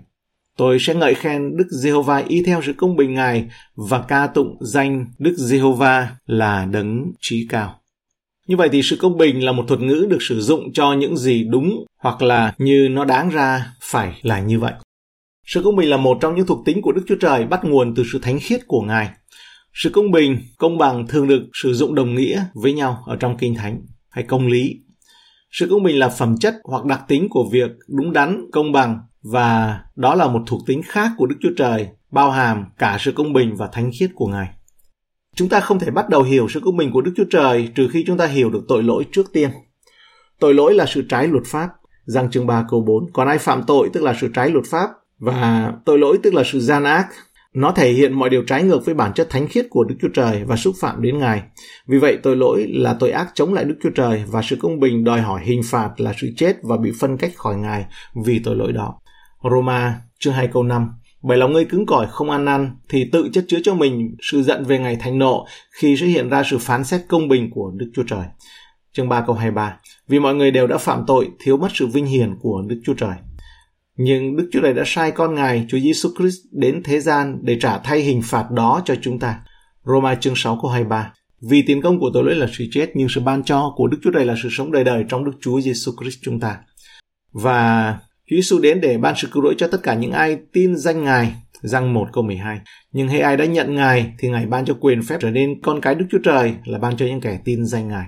Tôi 0.57 0.77
sẽ 0.79 0.95
ngợi 0.95 1.13
khen 1.15 1.57
Đức 1.57 1.67
Giê-hô-va 1.69 2.24
y 2.27 2.43
theo 2.43 2.62
sự 2.62 2.74
công 2.77 2.95
bình 2.95 3.13
Ngài 3.13 3.50
và 3.75 4.01
ca 4.01 4.27
tụng 4.27 4.57
danh 4.62 5.05
Đức 5.19 5.35
Giê-hô-va 5.38 6.09
là 6.25 6.65
đấng 6.65 7.12
trí 7.19 7.47
cao. 7.50 7.79
Như 8.47 8.55
vậy 8.57 8.69
thì 8.71 8.81
sự 8.81 8.95
công 8.95 9.17
bình 9.17 9.45
là 9.45 9.51
một 9.51 9.65
thuật 9.67 9.79
ngữ 9.79 10.07
được 10.09 10.21
sử 10.21 10.41
dụng 10.41 10.73
cho 10.73 10.93
những 10.93 11.17
gì 11.17 11.43
đúng 11.43 11.85
hoặc 11.99 12.21
là 12.21 12.53
như 12.57 12.87
nó 12.91 13.05
đáng 13.05 13.29
ra 13.29 13.73
phải 13.81 14.19
là 14.21 14.39
như 14.39 14.59
vậy. 14.59 14.73
Sự 15.45 15.61
công 15.63 15.75
bình 15.75 15.89
là 15.89 15.97
một 15.97 16.17
trong 16.21 16.35
những 16.35 16.45
thuộc 16.45 16.65
tính 16.65 16.81
của 16.81 16.91
Đức 16.91 17.01
Chúa 17.07 17.15
Trời 17.21 17.45
bắt 17.45 17.63
nguồn 17.63 17.95
từ 17.95 18.03
sự 18.11 18.19
thánh 18.21 18.39
khiết 18.39 18.59
của 18.67 18.81
Ngài. 18.81 19.09
Sự 19.73 19.89
công 19.89 20.11
bình, 20.11 20.37
công 20.57 20.77
bằng 20.77 21.07
thường 21.07 21.27
được 21.27 21.43
sử 21.53 21.73
dụng 21.73 21.95
đồng 21.95 22.15
nghĩa 22.15 22.43
với 22.53 22.73
nhau 22.73 23.03
ở 23.05 23.15
trong 23.15 23.37
Kinh 23.37 23.55
Thánh 23.55 23.81
hay 24.09 24.23
công 24.23 24.47
lý. 24.47 24.75
Sự 25.51 25.67
công 25.69 25.83
bình 25.83 25.99
là 25.99 26.09
phẩm 26.09 26.37
chất 26.37 26.55
hoặc 26.63 26.85
đặc 26.85 27.01
tính 27.07 27.27
của 27.29 27.49
việc 27.51 27.71
đúng 27.87 28.13
đắn, 28.13 28.45
công 28.51 28.71
bằng 28.71 28.99
và 29.23 29.79
đó 29.95 30.15
là 30.15 30.27
một 30.27 30.43
thuộc 30.47 30.61
tính 30.67 30.81
khác 30.85 31.11
của 31.17 31.25
Đức 31.25 31.35
Chúa 31.41 31.51
Trời, 31.57 31.87
bao 32.11 32.31
hàm 32.31 32.65
cả 32.77 32.97
sự 32.99 33.11
công 33.11 33.33
bình 33.33 33.55
và 33.55 33.69
thánh 33.71 33.91
khiết 33.99 34.09
của 34.15 34.27
Ngài. 34.27 34.47
Chúng 35.36 35.50
ta 35.50 35.60
không 35.60 35.80
thể 35.80 35.92
bắt 35.92 36.10
đầu 36.10 36.24
hiểu 36.24 36.48
sự 36.50 36.60
công 36.60 36.77
bình 36.77 36.92
của 36.92 37.01
Đức 37.01 37.12
Chúa 37.18 37.25
Trời 37.30 37.70
trừ 37.75 37.88
khi 37.92 38.04
chúng 38.08 38.18
ta 38.18 38.25
hiểu 38.25 38.50
được 38.50 38.65
tội 38.68 38.84
lỗi 38.84 39.06
trước 39.12 39.34
tiên. 39.34 39.50
Tội 40.39 40.54
lỗi 40.54 40.74
là 40.74 40.86
sự 40.86 41.01
trái 41.10 41.27
luật 41.27 41.44
pháp, 41.46 41.70
Giăng 42.06 42.32
chương 42.32 42.48
3 42.48 42.65
câu 42.70 42.82
4. 42.82 43.12
Còn 43.13 43.27
ai 43.27 43.38
phạm 43.38 43.63
tội 43.63 43.89
tức 43.94 44.04
là 44.04 44.15
sự 44.22 44.30
trái 44.34 44.50
luật 44.50 44.65
pháp 44.65 44.89
và 45.20 45.74
tội 45.86 46.00
lỗi 46.00 46.20
tức 46.24 46.34
là 46.34 46.44
sự 46.46 46.60
gian 46.60 46.84
ác. 46.84 47.08
Nó 47.54 47.72
thể 47.72 47.92
hiện 47.92 48.13
mọi 48.13 48.30
điều 48.30 48.44
trái 48.44 48.63
ngược 48.63 48.86
với 48.86 48.96
bản 48.96 49.13
chất 49.13 49.30
thánh 49.30 49.48
khiết 49.48 49.68
của 49.70 49.84
Đức 49.84 49.96
Chúa 50.01 50.08
Trời 50.13 50.44
và 50.44 50.56
xúc 50.56 50.75
phạm 50.80 51.01
đến 51.01 51.18
Ngài. 51.18 51.44
Vì 51.88 51.98
vậy 51.98 52.18
tội 52.24 52.36
lỗi 52.36 52.68
là 52.70 52.94
tội 53.00 53.12
ác 53.12 53.27
chống 53.34 53.54
lại 53.54 53.63
Đức 53.63 53.75
Chúa 53.84 53.89
Trời 53.89 54.24
và 54.27 54.42
sự 54.42 54.58
công 54.62 54.80
bình 54.80 55.04
đòi 55.04 55.22
hỏi 55.22 55.42
hình 55.44 55.62
phạt 55.65 55.89
là 55.98 56.13
sự 56.22 56.30
chết 56.38 56.58
và 56.62 56.77
bị 56.77 56.92
phân 57.00 57.18
cách 57.18 57.32
khỏi 57.36 57.56
Ngài 57.56 57.86
vì 58.25 58.39
tội 58.39 58.56
lỗi 58.56 58.72
đó. 58.72 59.00
Roma 59.51 60.01
chương 60.20 60.34
2 60.34 60.48
câu 60.54 60.63
5 60.63 60.89
bởi 61.27 61.38
lòng 61.38 61.53
ngươi 61.53 61.65
cứng 61.65 61.86
cỏi 61.86 62.08
không 62.10 62.29
ăn 62.29 62.46
năn 62.46 62.75
thì 62.89 63.10
tự 63.12 63.29
chất 63.34 63.46
chứa 63.48 63.60
cho 63.63 63.75
mình 63.75 64.15
sự 64.22 64.44
giận 64.44 64.63
về 64.63 64.79
ngày 64.79 64.98
thành 65.00 65.20
nộ 65.20 65.46
khi 65.72 65.98
sẽ 65.98 66.05
hiện 66.05 66.29
ra 66.29 66.44
sự 66.44 66.58
phán 66.58 66.84
xét 66.84 67.01
công 67.08 67.27
bình 67.27 67.50
của 67.51 67.72
Đức 67.75 67.91
Chúa 67.96 68.03
Trời. 68.03 68.25
Chương 68.94 69.10
3 69.10 69.24
câu 69.27 69.36
23 69.36 69.77
Vì 70.08 70.20
mọi 70.20 70.36
người 70.36 70.51
đều 70.51 70.67
đã 70.67 70.77
phạm 70.77 71.03
tội, 71.08 71.29
thiếu 71.39 71.58
mất 71.58 71.67
sự 71.74 71.88
vinh 71.88 72.05
hiển 72.05 72.36
của 72.41 72.62
Đức 72.67 72.82
Chúa 72.86 72.94
Trời. 72.94 73.15
Nhưng 73.98 74.36
Đức 74.36 74.50
Chúa 74.51 74.62
Trời 74.62 74.74
đã 74.74 74.84
sai 74.86 75.12
con 75.12 75.36
Ngài, 75.36 75.65
Chúa 75.70 75.79
Giêsu 75.79 76.10
Christ 76.17 76.38
đến 76.51 76.82
thế 76.84 77.00
gian 77.00 77.39
để 77.41 77.58
trả 77.62 77.77
thay 77.77 78.00
hình 78.00 78.22
phạt 78.24 78.51
đó 78.51 78.82
cho 78.86 78.96
chúng 79.01 79.20
ta. 79.20 79.39
Roma 79.86 80.15
chương 80.15 80.36
6 80.36 80.60
câu 80.62 80.72
23 80.72 81.13
Vì 81.50 81.62
tiền 81.62 81.82
công 81.82 82.00
của 82.00 82.10
tội 82.13 82.24
lỗi 82.24 82.36
là 82.36 82.48
sự 82.58 82.65
chết, 82.72 82.89
nhưng 82.94 83.10
sự 83.10 83.22
ban 83.22 83.44
cho 83.44 83.74
của 83.75 83.88
Đức 83.88 83.98
Chúa 84.03 84.12
Trời 84.12 84.25
là 84.25 84.36
sự 84.44 84.50
sống 84.51 84.72
đời 84.72 84.84
đời 84.84 85.05
trong 85.10 85.25
Đức 85.25 85.32
Chúa 85.41 85.62
Giêsu 85.62 85.91
Christ 86.01 86.20
chúng 86.22 86.39
ta. 86.39 86.58
Và 87.32 87.98
Chúa 88.29 88.36
Giêsu 88.36 88.60
đến 88.60 88.82
để 88.82 88.98
ban 88.98 89.13
sự 89.17 89.27
cứu 89.32 89.44
rỗi 89.44 89.55
cho 89.58 89.67
tất 89.67 89.84
cả 89.84 89.96
những 89.96 90.12
ai 90.12 90.38
tin 90.53 90.75
danh 90.75 91.03
Ngài. 91.03 91.34
Răng 91.62 91.94
1 91.94 92.08
câu 92.13 92.24
12. 92.24 92.60
Nhưng 92.91 93.08
hay 93.08 93.20
ai 93.20 93.38
đã 93.38 93.46
nhận 93.46 93.75
Ngài 93.75 94.13
thì 94.20 94.29
Ngài 94.29 94.46
ban 94.46 94.65
cho 94.65 94.74
quyền 94.79 95.03
phép 95.03 95.17
trở 95.22 95.32
nên 95.32 95.62
con 95.62 95.82
cái 95.82 95.96
Đức 95.96 96.05
Chúa 96.12 96.17
Trời 96.24 96.53
là 96.65 96.79
ban 96.79 96.98
cho 96.98 97.05
những 97.05 97.22
kẻ 97.22 97.39
tin 97.46 97.65
danh 97.65 97.88
Ngài. 97.88 98.05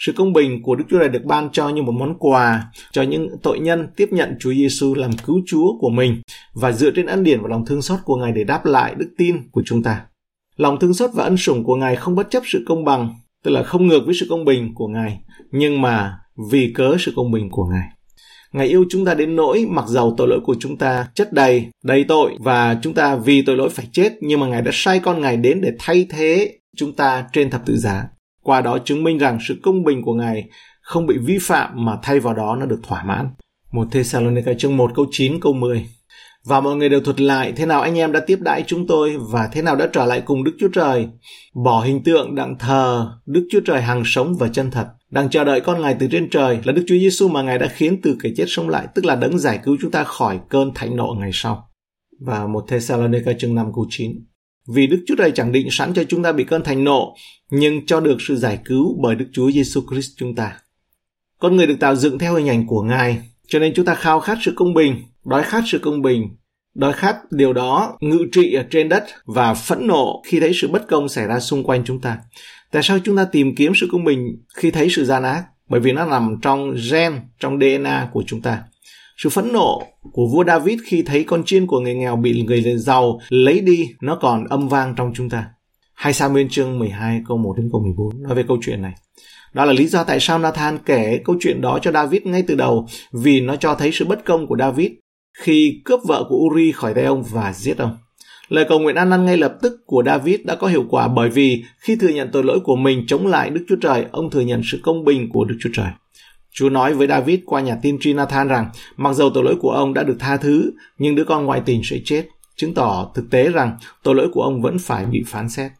Sự 0.00 0.12
công 0.12 0.32
bình 0.32 0.62
của 0.62 0.74
Đức 0.74 0.84
Chúa 0.90 0.98
Trời 0.98 1.08
được 1.08 1.24
ban 1.24 1.50
cho 1.52 1.68
như 1.68 1.82
một 1.82 1.92
món 1.92 2.18
quà 2.18 2.64
cho 2.92 3.02
những 3.02 3.28
tội 3.42 3.58
nhân 3.58 3.88
tiếp 3.96 4.08
nhận 4.12 4.36
Chúa 4.40 4.52
Giêsu 4.52 4.94
làm 4.94 5.10
cứu 5.26 5.40
Chúa 5.46 5.78
của 5.80 5.90
mình 5.90 6.22
và 6.54 6.72
dựa 6.72 6.90
trên 6.90 7.06
ân 7.06 7.24
điển 7.24 7.40
và 7.42 7.48
lòng 7.48 7.66
thương 7.66 7.82
xót 7.82 7.98
của 8.04 8.16
Ngài 8.16 8.32
để 8.32 8.44
đáp 8.44 8.64
lại 8.64 8.94
đức 8.94 9.10
tin 9.18 9.36
của 9.50 9.62
chúng 9.66 9.82
ta. 9.82 10.00
Lòng 10.56 10.78
thương 10.80 10.94
xót 10.94 11.10
và 11.14 11.24
ân 11.24 11.36
sủng 11.36 11.64
của 11.64 11.76
Ngài 11.76 11.96
không 11.96 12.14
bất 12.14 12.30
chấp 12.30 12.42
sự 12.46 12.64
công 12.66 12.84
bằng, 12.84 13.14
tức 13.44 13.50
là 13.50 13.62
không 13.62 13.86
ngược 13.86 14.00
với 14.04 14.14
sự 14.14 14.26
công 14.30 14.44
bình 14.44 14.72
của 14.74 14.88
Ngài, 14.88 15.20
nhưng 15.50 15.82
mà 15.82 16.18
vì 16.50 16.72
cớ 16.74 16.96
sự 16.98 17.12
công 17.16 17.30
bình 17.30 17.48
của 17.50 17.64
Ngài. 17.64 17.95
Ngài 18.56 18.66
yêu 18.66 18.84
chúng 18.90 19.04
ta 19.04 19.14
đến 19.14 19.36
nỗi 19.36 19.66
mặc 19.68 19.84
dầu 19.88 20.14
tội 20.16 20.28
lỗi 20.28 20.40
của 20.44 20.56
chúng 20.60 20.78
ta 20.78 21.08
chất 21.14 21.32
đầy, 21.32 21.66
đầy 21.84 22.04
tội 22.08 22.36
và 22.40 22.78
chúng 22.82 22.94
ta 22.94 23.16
vì 23.16 23.42
tội 23.42 23.56
lỗi 23.56 23.68
phải 23.68 23.86
chết 23.92 24.12
nhưng 24.20 24.40
mà 24.40 24.46
Ngài 24.46 24.62
đã 24.62 24.70
sai 24.74 24.98
con 24.98 25.20
Ngài 25.20 25.36
đến 25.36 25.60
để 25.60 25.72
thay 25.78 26.06
thế 26.10 26.58
chúng 26.76 26.92
ta 26.92 27.24
trên 27.32 27.50
thập 27.50 27.66
tự 27.66 27.76
giá. 27.76 28.08
Qua 28.42 28.60
đó 28.60 28.78
chứng 28.78 29.04
minh 29.04 29.18
rằng 29.18 29.38
sự 29.48 29.56
công 29.62 29.84
bình 29.84 30.02
của 30.02 30.14
Ngài 30.14 30.44
không 30.82 31.06
bị 31.06 31.14
vi 31.18 31.38
phạm 31.40 31.84
mà 31.84 31.98
thay 32.02 32.20
vào 32.20 32.34
đó 32.34 32.56
nó 32.60 32.66
được 32.66 32.80
thỏa 32.82 33.04
mãn. 33.04 33.28
Một 33.72 33.88
Thessalonica 33.90 34.52
chương 34.58 34.76
1 34.76 34.90
câu 34.94 35.06
9 35.10 35.40
câu 35.40 35.52
10 35.52 35.86
và 36.46 36.60
mọi 36.60 36.76
người 36.76 36.88
đều 36.88 37.00
thuật 37.00 37.20
lại 37.20 37.52
thế 37.56 37.66
nào 37.66 37.80
anh 37.82 37.98
em 37.98 38.12
đã 38.12 38.20
tiếp 38.20 38.38
đãi 38.40 38.64
chúng 38.66 38.86
tôi 38.86 39.16
và 39.30 39.48
thế 39.52 39.62
nào 39.62 39.76
đã 39.76 39.88
trở 39.92 40.06
lại 40.06 40.22
cùng 40.26 40.44
Đức 40.44 40.52
Chúa 40.58 40.68
Trời, 40.68 41.08
bỏ 41.64 41.80
hình 41.80 42.02
tượng 42.02 42.34
đặng 42.34 42.58
thờ 42.58 43.12
Đức 43.26 43.46
Chúa 43.50 43.60
Trời 43.60 43.82
hàng 43.82 44.02
sống 44.04 44.36
và 44.38 44.48
chân 44.48 44.70
thật, 44.70 44.86
đang 45.10 45.30
chờ 45.30 45.44
đợi 45.44 45.60
con 45.60 45.82
Ngài 45.82 45.96
từ 46.00 46.08
trên 46.12 46.30
trời 46.30 46.58
là 46.64 46.72
Đức 46.72 46.84
Chúa 46.86 46.94
Giêsu 46.98 47.28
mà 47.28 47.42
Ngài 47.42 47.58
đã 47.58 47.68
khiến 47.68 48.00
từ 48.02 48.16
kẻ 48.22 48.30
chết 48.36 48.44
sống 48.48 48.68
lại, 48.68 48.86
tức 48.94 49.04
là 49.04 49.16
đấng 49.16 49.38
giải 49.38 49.60
cứu 49.64 49.76
chúng 49.80 49.90
ta 49.90 50.04
khỏi 50.04 50.40
cơn 50.48 50.74
thạnh 50.74 50.96
nộ 50.96 51.16
ngày 51.20 51.30
sau. 51.32 51.68
Và 52.20 52.46
một 52.46 52.64
Thessalonica 52.68 53.32
chương 53.38 53.54
5 53.54 53.66
câu 53.74 53.86
9. 53.90 54.12
Vì 54.74 54.86
Đức 54.86 55.04
Chúa 55.06 55.14
Trời 55.18 55.30
chẳng 55.30 55.52
định 55.52 55.68
sẵn 55.70 55.94
cho 55.94 56.04
chúng 56.04 56.22
ta 56.22 56.32
bị 56.32 56.44
cơn 56.44 56.62
thành 56.64 56.84
nộ, 56.84 57.14
nhưng 57.50 57.86
cho 57.86 58.00
được 58.00 58.16
sự 58.20 58.36
giải 58.36 58.58
cứu 58.64 58.98
bởi 59.02 59.14
Đức 59.14 59.26
Chúa 59.32 59.50
Giêsu 59.50 59.80
Christ 59.90 60.10
chúng 60.16 60.34
ta. 60.34 60.56
Con 61.38 61.56
người 61.56 61.66
được 61.66 61.76
tạo 61.80 61.96
dựng 61.96 62.18
theo 62.18 62.34
hình 62.34 62.48
ảnh 62.48 62.66
của 62.66 62.82
Ngài, 62.82 63.18
cho 63.48 63.58
nên 63.58 63.72
chúng 63.74 63.84
ta 63.84 63.94
khao 63.94 64.20
khát 64.20 64.38
sự 64.42 64.52
công 64.56 64.74
bình, 64.74 65.02
đói 65.26 65.42
khát 65.42 65.64
sự 65.66 65.78
công 65.78 66.02
bình, 66.02 66.28
đói 66.74 66.92
khát 66.92 67.16
điều 67.30 67.52
đó 67.52 67.96
ngự 68.00 68.26
trị 68.32 68.54
ở 68.54 68.64
trên 68.70 68.88
đất 68.88 69.04
và 69.24 69.54
phẫn 69.54 69.86
nộ 69.86 70.22
khi 70.26 70.40
thấy 70.40 70.52
sự 70.54 70.68
bất 70.68 70.88
công 70.88 71.08
xảy 71.08 71.26
ra 71.26 71.40
xung 71.40 71.64
quanh 71.64 71.82
chúng 71.84 72.00
ta. 72.00 72.18
Tại 72.72 72.82
sao 72.82 72.98
chúng 73.04 73.16
ta 73.16 73.24
tìm 73.24 73.54
kiếm 73.54 73.72
sự 73.74 73.88
công 73.92 74.04
bình 74.04 74.44
khi 74.56 74.70
thấy 74.70 74.88
sự 74.90 75.04
gian 75.04 75.22
ác? 75.22 75.44
Bởi 75.68 75.80
vì 75.80 75.92
nó 75.92 76.06
nằm 76.06 76.36
trong 76.42 76.74
gen, 76.90 77.20
trong 77.40 77.58
DNA 77.60 78.08
của 78.12 78.24
chúng 78.26 78.42
ta. 78.42 78.62
Sự 79.16 79.28
phẫn 79.28 79.52
nộ 79.52 79.82
của 80.12 80.26
vua 80.32 80.44
David 80.44 80.80
khi 80.84 81.02
thấy 81.02 81.24
con 81.24 81.42
chiên 81.44 81.66
của 81.66 81.80
người 81.80 81.94
nghèo 81.94 82.16
bị 82.16 82.42
người 82.42 82.78
giàu 82.78 83.20
lấy 83.28 83.60
đi, 83.60 83.88
nó 84.02 84.18
còn 84.20 84.44
âm 84.44 84.68
vang 84.68 84.94
trong 84.96 85.12
chúng 85.14 85.30
ta. 85.30 85.46
Hai 85.94 86.12
Samuel 86.12 86.46
chương 86.50 86.78
12 86.78 87.22
câu 87.28 87.36
1 87.36 87.54
đến 87.56 87.68
câu 87.72 87.82
14 87.82 88.22
nói 88.22 88.34
về 88.34 88.44
câu 88.48 88.58
chuyện 88.62 88.82
này. 88.82 88.92
Đó 89.52 89.64
là 89.64 89.72
lý 89.72 89.86
do 89.86 90.04
tại 90.04 90.20
sao 90.20 90.38
Nathan 90.38 90.78
kể 90.86 91.20
câu 91.24 91.36
chuyện 91.40 91.60
đó 91.60 91.78
cho 91.82 91.92
David 91.92 92.22
ngay 92.22 92.44
từ 92.46 92.54
đầu 92.54 92.86
vì 93.12 93.40
nó 93.40 93.56
cho 93.56 93.74
thấy 93.74 93.90
sự 93.92 94.04
bất 94.04 94.24
công 94.24 94.46
của 94.46 94.56
David 94.58 94.90
khi 95.36 95.80
cướp 95.84 96.00
vợ 96.04 96.24
của 96.28 96.36
Uri 96.36 96.72
khỏi 96.72 96.94
tay 96.94 97.04
ông 97.04 97.22
và 97.22 97.52
giết 97.52 97.78
ông. 97.78 97.96
Lời 98.48 98.64
cầu 98.68 98.78
nguyện 98.78 98.96
ăn 98.96 99.10
năn 99.10 99.24
ngay 99.24 99.36
lập 99.36 99.56
tức 99.62 99.72
của 99.86 100.02
David 100.06 100.40
đã 100.44 100.54
có 100.54 100.66
hiệu 100.66 100.84
quả 100.88 101.08
bởi 101.08 101.30
vì 101.30 101.64
khi 101.78 101.96
thừa 101.96 102.08
nhận 102.08 102.30
tội 102.32 102.44
lỗi 102.44 102.60
của 102.64 102.76
mình 102.76 103.04
chống 103.06 103.26
lại 103.26 103.50
Đức 103.50 103.64
Chúa 103.68 103.76
Trời, 103.76 104.04
ông 104.12 104.30
thừa 104.30 104.40
nhận 104.40 104.60
sự 104.64 104.80
công 104.82 105.04
bình 105.04 105.28
của 105.32 105.44
Đức 105.44 105.56
Chúa 105.60 105.70
Trời. 105.72 105.88
Chúa 106.52 106.70
nói 106.70 106.94
với 106.94 107.06
David 107.06 107.40
qua 107.46 107.60
nhà 107.60 107.78
tiên 107.82 107.98
tri 108.00 108.12
Nathan 108.12 108.48
rằng 108.48 108.70
mặc 108.96 109.12
dầu 109.12 109.30
tội 109.34 109.44
lỗi 109.44 109.54
của 109.60 109.70
ông 109.70 109.94
đã 109.94 110.02
được 110.02 110.16
tha 110.18 110.36
thứ, 110.36 110.70
nhưng 110.98 111.14
đứa 111.14 111.24
con 111.24 111.46
ngoại 111.46 111.62
tình 111.66 111.80
sẽ 111.84 111.96
chết, 112.04 112.26
chứng 112.56 112.74
tỏ 112.74 113.10
thực 113.14 113.30
tế 113.30 113.48
rằng 113.48 113.76
tội 114.02 114.14
lỗi 114.14 114.28
của 114.32 114.42
ông 114.42 114.62
vẫn 114.62 114.78
phải 114.78 115.06
bị 115.06 115.22
phán 115.26 115.48
xét. 115.48 115.72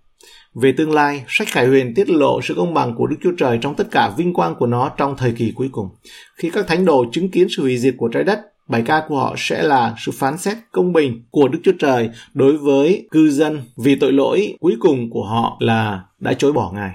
Về 0.55 0.73
tương 0.73 0.93
lai, 0.93 1.25
sách 1.29 1.49
Khải 1.49 1.67
Huyền 1.67 1.95
tiết 1.95 2.11
lộ 2.11 2.41
sự 2.43 2.55
công 2.55 2.75
bằng 2.75 2.95
của 2.95 3.07
Đức 3.07 3.17
Chúa 3.23 3.33
Trời 3.39 3.59
trong 3.61 3.75
tất 3.75 3.91
cả 3.91 4.15
vinh 4.17 4.35
quang 4.35 4.55
của 4.55 4.67
nó 4.67 4.91
trong 4.97 5.17
thời 5.17 5.33
kỳ 5.33 5.53
cuối 5.55 5.69
cùng. 5.73 5.89
Khi 6.37 6.51
các 6.51 6.67
thánh 6.67 6.85
đồ 6.85 7.05
chứng 7.13 7.31
kiến 7.31 7.47
sự 7.57 7.63
hủy 7.63 7.79
diệt 7.79 7.95
của 7.99 8.09
trái 8.09 8.25
đất, 8.25 8.41
bài 8.69 8.83
ca 8.87 9.03
của 9.09 9.19
họ 9.19 9.35
sẽ 9.37 9.63
là 9.63 9.95
sự 9.99 10.13
phán 10.13 10.39
xét 10.39 10.57
công 10.73 10.93
bình 10.93 11.23
của 11.31 11.49
Đức 11.49 11.59
Chúa 11.65 11.73
Trời 11.79 12.11
đối 12.35 12.57
với 12.57 13.09
cư 13.11 13.31
dân 13.31 13.63
vì 13.77 13.97
tội 13.97 14.13
lỗi 14.13 14.55
cuối 14.61 14.77
cùng 14.81 15.11
của 15.11 15.25
họ 15.25 15.57
là 15.61 16.05
đã 16.19 16.33
chối 16.33 16.53
bỏ 16.53 16.73
Ngài. 16.75 16.91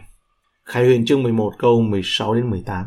Khải 0.66 0.86
Huyền 0.86 1.06
chương 1.06 1.24
11 1.24 1.54
câu 1.60 1.82
16 1.82 2.36
đến 2.36 2.50
18. 2.50 2.86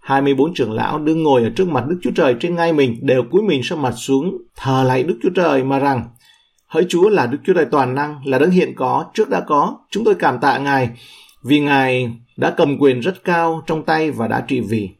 24 0.00 0.54
trưởng 0.54 0.72
lão 0.72 0.98
đương 0.98 1.22
ngồi 1.22 1.42
ở 1.42 1.50
trước 1.56 1.68
mặt 1.68 1.84
Đức 1.88 1.98
Chúa 2.02 2.10
Trời 2.10 2.36
trên 2.40 2.54
ngai 2.54 2.72
mình 2.72 2.98
đều 3.02 3.22
cúi 3.30 3.42
mình 3.42 3.62
sang 3.62 3.82
mặt 3.82 3.92
xuống 3.96 4.38
thờ 4.56 4.84
lạy 4.86 5.02
Đức 5.02 5.18
Chúa 5.22 5.30
Trời 5.34 5.64
mà 5.64 5.78
rằng 5.78 6.08
Hỡi 6.72 6.86
Chúa 6.88 7.08
là 7.08 7.26
Đức 7.26 7.38
Chúa 7.44 7.54
Trời 7.54 7.64
toàn 7.70 7.94
năng, 7.94 8.20
là 8.24 8.38
đấng 8.38 8.50
hiện 8.50 8.74
có, 8.76 9.04
trước 9.14 9.30
đã 9.30 9.40
có. 9.40 9.78
Chúng 9.90 10.04
tôi 10.04 10.14
cảm 10.14 10.38
tạ 10.40 10.58
Ngài 10.58 10.90
vì 11.42 11.60
Ngài 11.60 12.10
đã 12.36 12.54
cầm 12.56 12.78
quyền 12.78 13.00
rất 13.00 13.24
cao 13.24 13.62
trong 13.66 13.82
tay 13.84 14.10
và 14.10 14.28
đã 14.28 14.44
trị 14.48 14.60
vì. 14.60 14.90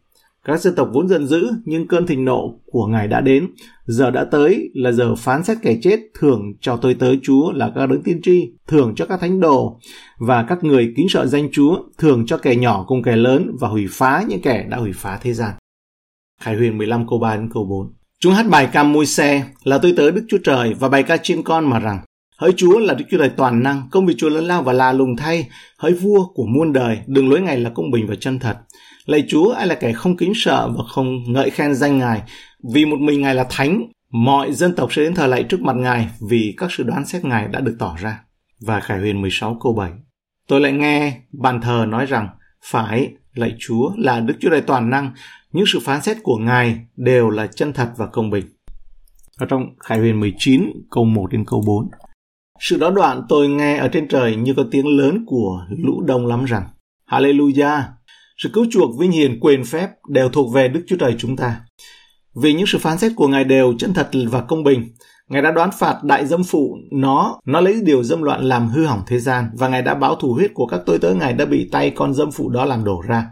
Các 0.46 0.60
dân 0.60 0.74
tộc 0.74 0.88
vốn 0.92 1.08
giận 1.08 1.26
dữ, 1.26 1.50
nhưng 1.64 1.88
cơn 1.88 2.06
thịnh 2.06 2.24
nộ 2.24 2.60
của 2.66 2.86
Ngài 2.86 3.08
đã 3.08 3.20
đến. 3.20 3.48
Giờ 3.86 4.10
đã 4.10 4.24
tới 4.24 4.70
là 4.74 4.92
giờ 4.92 5.14
phán 5.14 5.44
xét 5.44 5.58
kẻ 5.62 5.76
chết, 5.82 6.00
thưởng 6.18 6.52
cho 6.60 6.76
tôi 6.76 6.94
tới 6.94 7.18
Chúa 7.22 7.52
là 7.52 7.72
các 7.74 7.86
đấng 7.86 8.02
tiên 8.02 8.20
tri, 8.22 8.52
thưởng 8.66 8.92
cho 8.96 9.06
các 9.06 9.20
thánh 9.20 9.40
đồ 9.40 9.80
và 10.18 10.42
các 10.48 10.64
người 10.64 10.92
kính 10.96 11.08
sợ 11.08 11.26
danh 11.26 11.48
Chúa, 11.52 11.78
thưởng 11.98 12.26
cho 12.26 12.36
kẻ 12.36 12.56
nhỏ 12.56 12.84
cùng 12.88 13.02
kẻ 13.02 13.16
lớn 13.16 13.50
và 13.60 13.68
hủy 13.68 13.86
phá 13.90 14.24
những 14.28 14.40
kẻ 14.40 14.66
đã 14.70 14.76
hủy 14.76 14.92
phá 14.94 15.18
thế 15.22 15.32
gian. 15.32 15.50
Khải 16.40 16.56
huyền 16.56 16.78
15 16.78 17.08
câu 17.08 17.18
3 17.18 17.36
đến 17.36 17.48
câu 17.54 17.64
4 17.64 17.92
Chúng 18.20 18.32
hát 18.32 18.46
bài 18.50 18.68
ca 18.72 18.82
môi 18.82 19.06
xe 19.06 19.44
là 19.64 19.78
tôi 19.78 19.94
tới 19.96 20.10
Đức 20.10 20.24
Chúa 20.28 20.38
Trời 20.44 20.74
và 20.74 20.88
bài 20.88 21.02
ca 21.02 21.16
chiên 21.16 21.42
con 21.42 21.70
mà 21.70 21.78
rằng 21.78 22.00
Hỡi 22.38 22.52
Chúa 22.56 22.78
là 22.78 22.94
Đức 22.94 23.04
Chúa 23.10 23.18
Trời 23.18 23.28
toàn 23.28 23.62
năng, 23.62 23.82
công 23.90 24.06
vì 24.06 24.14
Chúa 24.18 24.28
lớn 24.28 24.44
lao 24.44 24.62
và 24.62 24.72
là 24.72 24.92
lùng 24.92 25.16
thay. 25.16 25.48
Hỡi 25.78 25.92
vua 25.92 26.26
của 26.34 26.46
muôn 26.46 26.72
đời, 26.72 26.98
đường 27.06 27.30
lối 27.30 27.40
Ngài 27.40 27.58
là 27.58 27.70
công 27.70 27.90
bình 27.90 28.06
và 28.06 28.14
chân 28.20 28.38
thật. 28.38 28.56
Lạy 29.06 29.24
Chúa, 29.28 29.52
ai 29.52 29.66
là 29.66 29.74
kẻ 29.74 29.92
không 29.92 30.16
kính 30.16 30.32
sợ 30.34 30.68
và 30.76 30.84
không 30.88 31.32
ngợi 31.32 31.50
khen 31.50 31.74
danh 31.74 31.98
Ngài, 31.98 32.22
vì 32.72 32.84
một 32.84 33.00
mình 33.00 33.20
Ngài 33.20 33.34
là 33.34 33.46
thánh, 33.50 33.82
mọi 34.10 34.52
dân 34.52 34.74
tộc 34.74 34.92
sẽ 34.92 35.02
đến 35.02 35.14
thờ 35.14 35.26
lạy 35.26 35.42
trước 35.42 35.60
mặt 35.60 35.76
Ngài 35.76 36.08
vì 36.30 36.54
các 36.56 36.72
sự 36.72 36.82
đoán 36.82 37.06
xét 37.06 37.24
Ngài 37.24 37.48
đã 37.48 37.60
được 37.60 37.76
tỏ 37.78 37.96
ra. 38.00 38.24
Và 38.60 38.80
Khải 38.80 38.98
huyền 38.98 39.20
16 39.20 39.58
câu 39.62 39.74
7. 39.74 39.90
Tôi 40.48 40.60
lại 40.60 40.72
nghe 40.72 41.20
bàn 41.32 41.60
thờ 41.60 41.84
nói 41.88 42.06
rằng, 42.06 42.28
phải, 42.64 43.12
lạy 43.34 43.54
Chúa 43.58 43.90
là 43.96 44.20
Đức 44.20 44.34
Chúa 44.40 44.50
Trời 44.50 44.60
toàn 44.60 44.90
năng, 44.90 45.12
những 45.52 45.66
sự 45.66 45.80
phán 45.82 46.02
xét 46.02 46.16
của 46.22 46.36
Ngài 46.36 46.80
đều 46.96 47.30
là 47.30 47.46
chân 47.46 47.72
thật 47.72 47.90
và 47.96 48.06
công 48.06 48.30
bình. 48.30 48.46
Ở 49.38 49.46
trong 49.46 49.66
Khải 49.78 49.98
huyền 49.98 50.20
19 50.20 50.64
câu 50.90 51.04
1 51.04 51.26
đến 51.30 51.44
câu 51.46 51.62
4. 51.66 51.90
Sự 52.60 52.78
đó 52.78 52.90
đoạn 52.90 53.22
tôi 53.28 53.48
nghe 53.48 53.76
ở 53.76 53.88
trên 53.88 54.08
trời 54.08 54.36
như 54.36 54.54
có 54.54 54.64
tiếng 54.70 54.86
lớn 54.98 55.24
của 55.26 55.66
lũ 55.78 56.02
đông 56.06 56.26
lắm 56.26 56.44
rằng 56.44 56.62
Hallelujah, 57.10 57.82
sự 58.38 58.50
cứu 58.52 58.66
chuộc 58.70 58.98
vinh 58.98 59.10
hiển 59.10 59.40
quyền 59.40 59.64
phép 59.64 59.88
đều 60.08 60.28
thuộc 60.28 60.52
về 60.52 60.68
Đức 60.68 60.84
Chúa 60.88 60.96
Trời 60.96 61.14
chúng 61.18 61.36
ta. 61.36 61.60
Vì 62.42 62.52
những 62.52 62.66
sự 62.66 62.78
phán 62.78 62.98
xét 62.98 63.12
của 63.16 63.28
Ngài 63.28 63.44
đều 63.44 63.74
chân 63.78 63.94
thật 63.94 64.08
và 64.30 64.40
công 64.40 64.64
bình, 64.64 64.88
Ngài 65.28 65.42
đã 65.42 65.50
đoán 65.50 65.70
phạt 65.78 66.04
đại 66.04 66.26
dâm 66.26 66.44
phụ 66.44 66.76
nó, 66.92 67.40
nó 67.46 67.60
lấy 67.60 67.80
điều 67.84 68.04
dâm 68.04 68.22
loạn 68.22 68.44
làm 68.44 68.68
hư 68.68 68.86
hỏng 68.86 69.02
thế 69.06 69.18
gian 69.18 69.50
và 69.58 69.68
Ngài 69.68 69.82
đã 69.82 69.94
báo 69.94 70.14
thù 70.14 70.32
huyết 70.32 70.50
của 70.54 70.66
các 70.66 70.80
tôi 70.86 70.98
tớ 70.98 71.14
Ngài 71.14 71.32
đã 71.32 71.44
bị 71.44 71.68
tay 71.72 71.90
con 71.90 72.14
dâm 72.14 72.30
phụ 72.30 72.48
đó 72.48 72.64
làm 72.64 72.84
đổ 72.84 73.02
ra. 73.08 73.26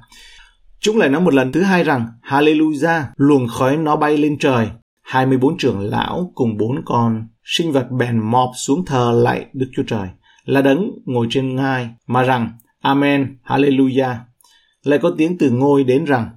Chúng 0.81 0.97
lại 0.97 1.09
nói 1.09 1.21
một 1.21 1.35
lần 1.35 1.53
thứ 1.53 1.63
hai 1.63 1.85
rằng, 1.85 2.07
Hallelujah, 2.23 3.03
luồng 3.17 3.49
khói 3.49 3.77
nó 3.77 3.97
bay 3.97 4.17
lên 4.17 4.39
trời. 4.39 4.69
24 5.03 5.59
trưởng 5.59 5.81
lão 5.81 6.33
cùng 6.35 6.57
bốn 6.57 6.83
con 6.85 7.29
sinh 7.45 7.73
vật 7.73 7.87
bèn 7.91 8.19
mọp 8.31 8.51
xuống 8.57 8.85
thờ 8.85 9.13
lại 9.23 9.47
Đức 9.53 9.67
Chúa 9.77 9.83
Trời, 9.87 10.09
là 10.45 10.63
đấng 10.63 10.91
ngồi 11.05 11.27
trên 11.31 11.57
ngai, 11.57 11.89
mà 12.07 12.23
rằng, 12.23 12.53
Amen, 12.81 13.39
Hallelujah. 13.45 14.15
Lại 14.85 14.99
có 15.03 15.15
tiếng 15.19 15.39
từ 15.39 15.51
ngôi 15.51 15.85
đến 15.85 16.05
rằng, 16.05 16.31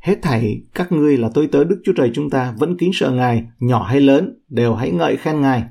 hết 0.00 0.18
thảy 0.22 0.62
các 0.74 0.92
ngươi 0.92 1.16
là 1.16 1.28
tôi 1.34 1.46
tớ 1.46 1.64
Đức 1.64 1.80
Chúa 1.84 1.92
Trời 1.92 2.10
chúng 2.14 2.30
ta 2.30 2.54
vẫn 2.58 2.76
kính 2.78 2.90
sợ 2.94 3.10
Ngài, 3.10 3.44
nhỏ 3.58 3.82
hay 3.82 4.00
lớn, 4.00 4.38
đều 4.48 4.74
hãy 4.74 4.90
ngợi 4.90 5.16
khen 5.16 5.40
Ngài. 5.40 5.62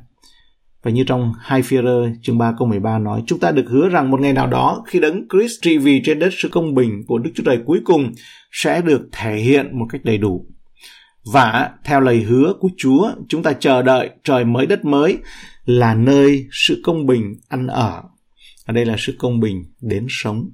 Và 0.83 0.91
như 0.91 1.03
trong 1.03 1.33
2 1.39 1.61
phi 1.61 1.77
chương 2.21 2.37
3 2.37 2.53
câu 2.59 2.67
13 2.67 2.99
nói, 2.99 3.23
chúng 3.27 3.39
ta 3.39 3.51
được 3.51 3.65
hứa 3.67 3.89
rằng 3.89 4.11
một 4.11 4.19
ngày 4.19 4.33
nào 4.33 4.47
đó 4.47 4.83
khi 4.87 4.99
đấng 4.99 5.27
Christ 5.31 5.61
trị 5.61 5.77
vì 5.77 6.01
trên 6.05 6.19
đất 6.19 6.29
sự 6.37 6.49
công 6.49 6.73
bình 6.73 7.03
của 7.07 7.17
Đức 7.17 7.31
Chúa 7.35 7.43
Trời 7.43 7.59
cuối 7.65 7.79
cùng 7.85 8.11
sẽ 8.51 8.81
được 8.81 9.09
thể 9.11 9.35
hiện 9.35 9.79
một 9.79 9.85
cách 9.89 10.01
đầy 10.03 10.17
đủ. 10.17 10.45
Và 11.33 11.71
theo 11.83 11.99
lời 11.99 12.21
hứa 12.21 12.53
của 12.59 12.69
Chúa, 12.77 13.11
chúng 13.29 13.43
ta 13.43 13.53
chờ 13.53 13.81
đợi 13.81 14.09
trời 14.23 14.45
mới 14.45 14.65
đất 14.65 14.85
mới 14.85 15.17
là 15.65 15.95
nơi 15.95 16.47
sự 16.51 16.81
công 16.83 17.05
bình 17.05 17.33
ăn 17.49 17.67
ở. 17.67 18.03
Ở 18.65 18.73
đây 18.73 18.85
là 18.85 18.95
sự 18.97 19.15
công 19.19 19.39
bình 19.39 19.63
đến 19.81 20.05
sống. 20.09 20.49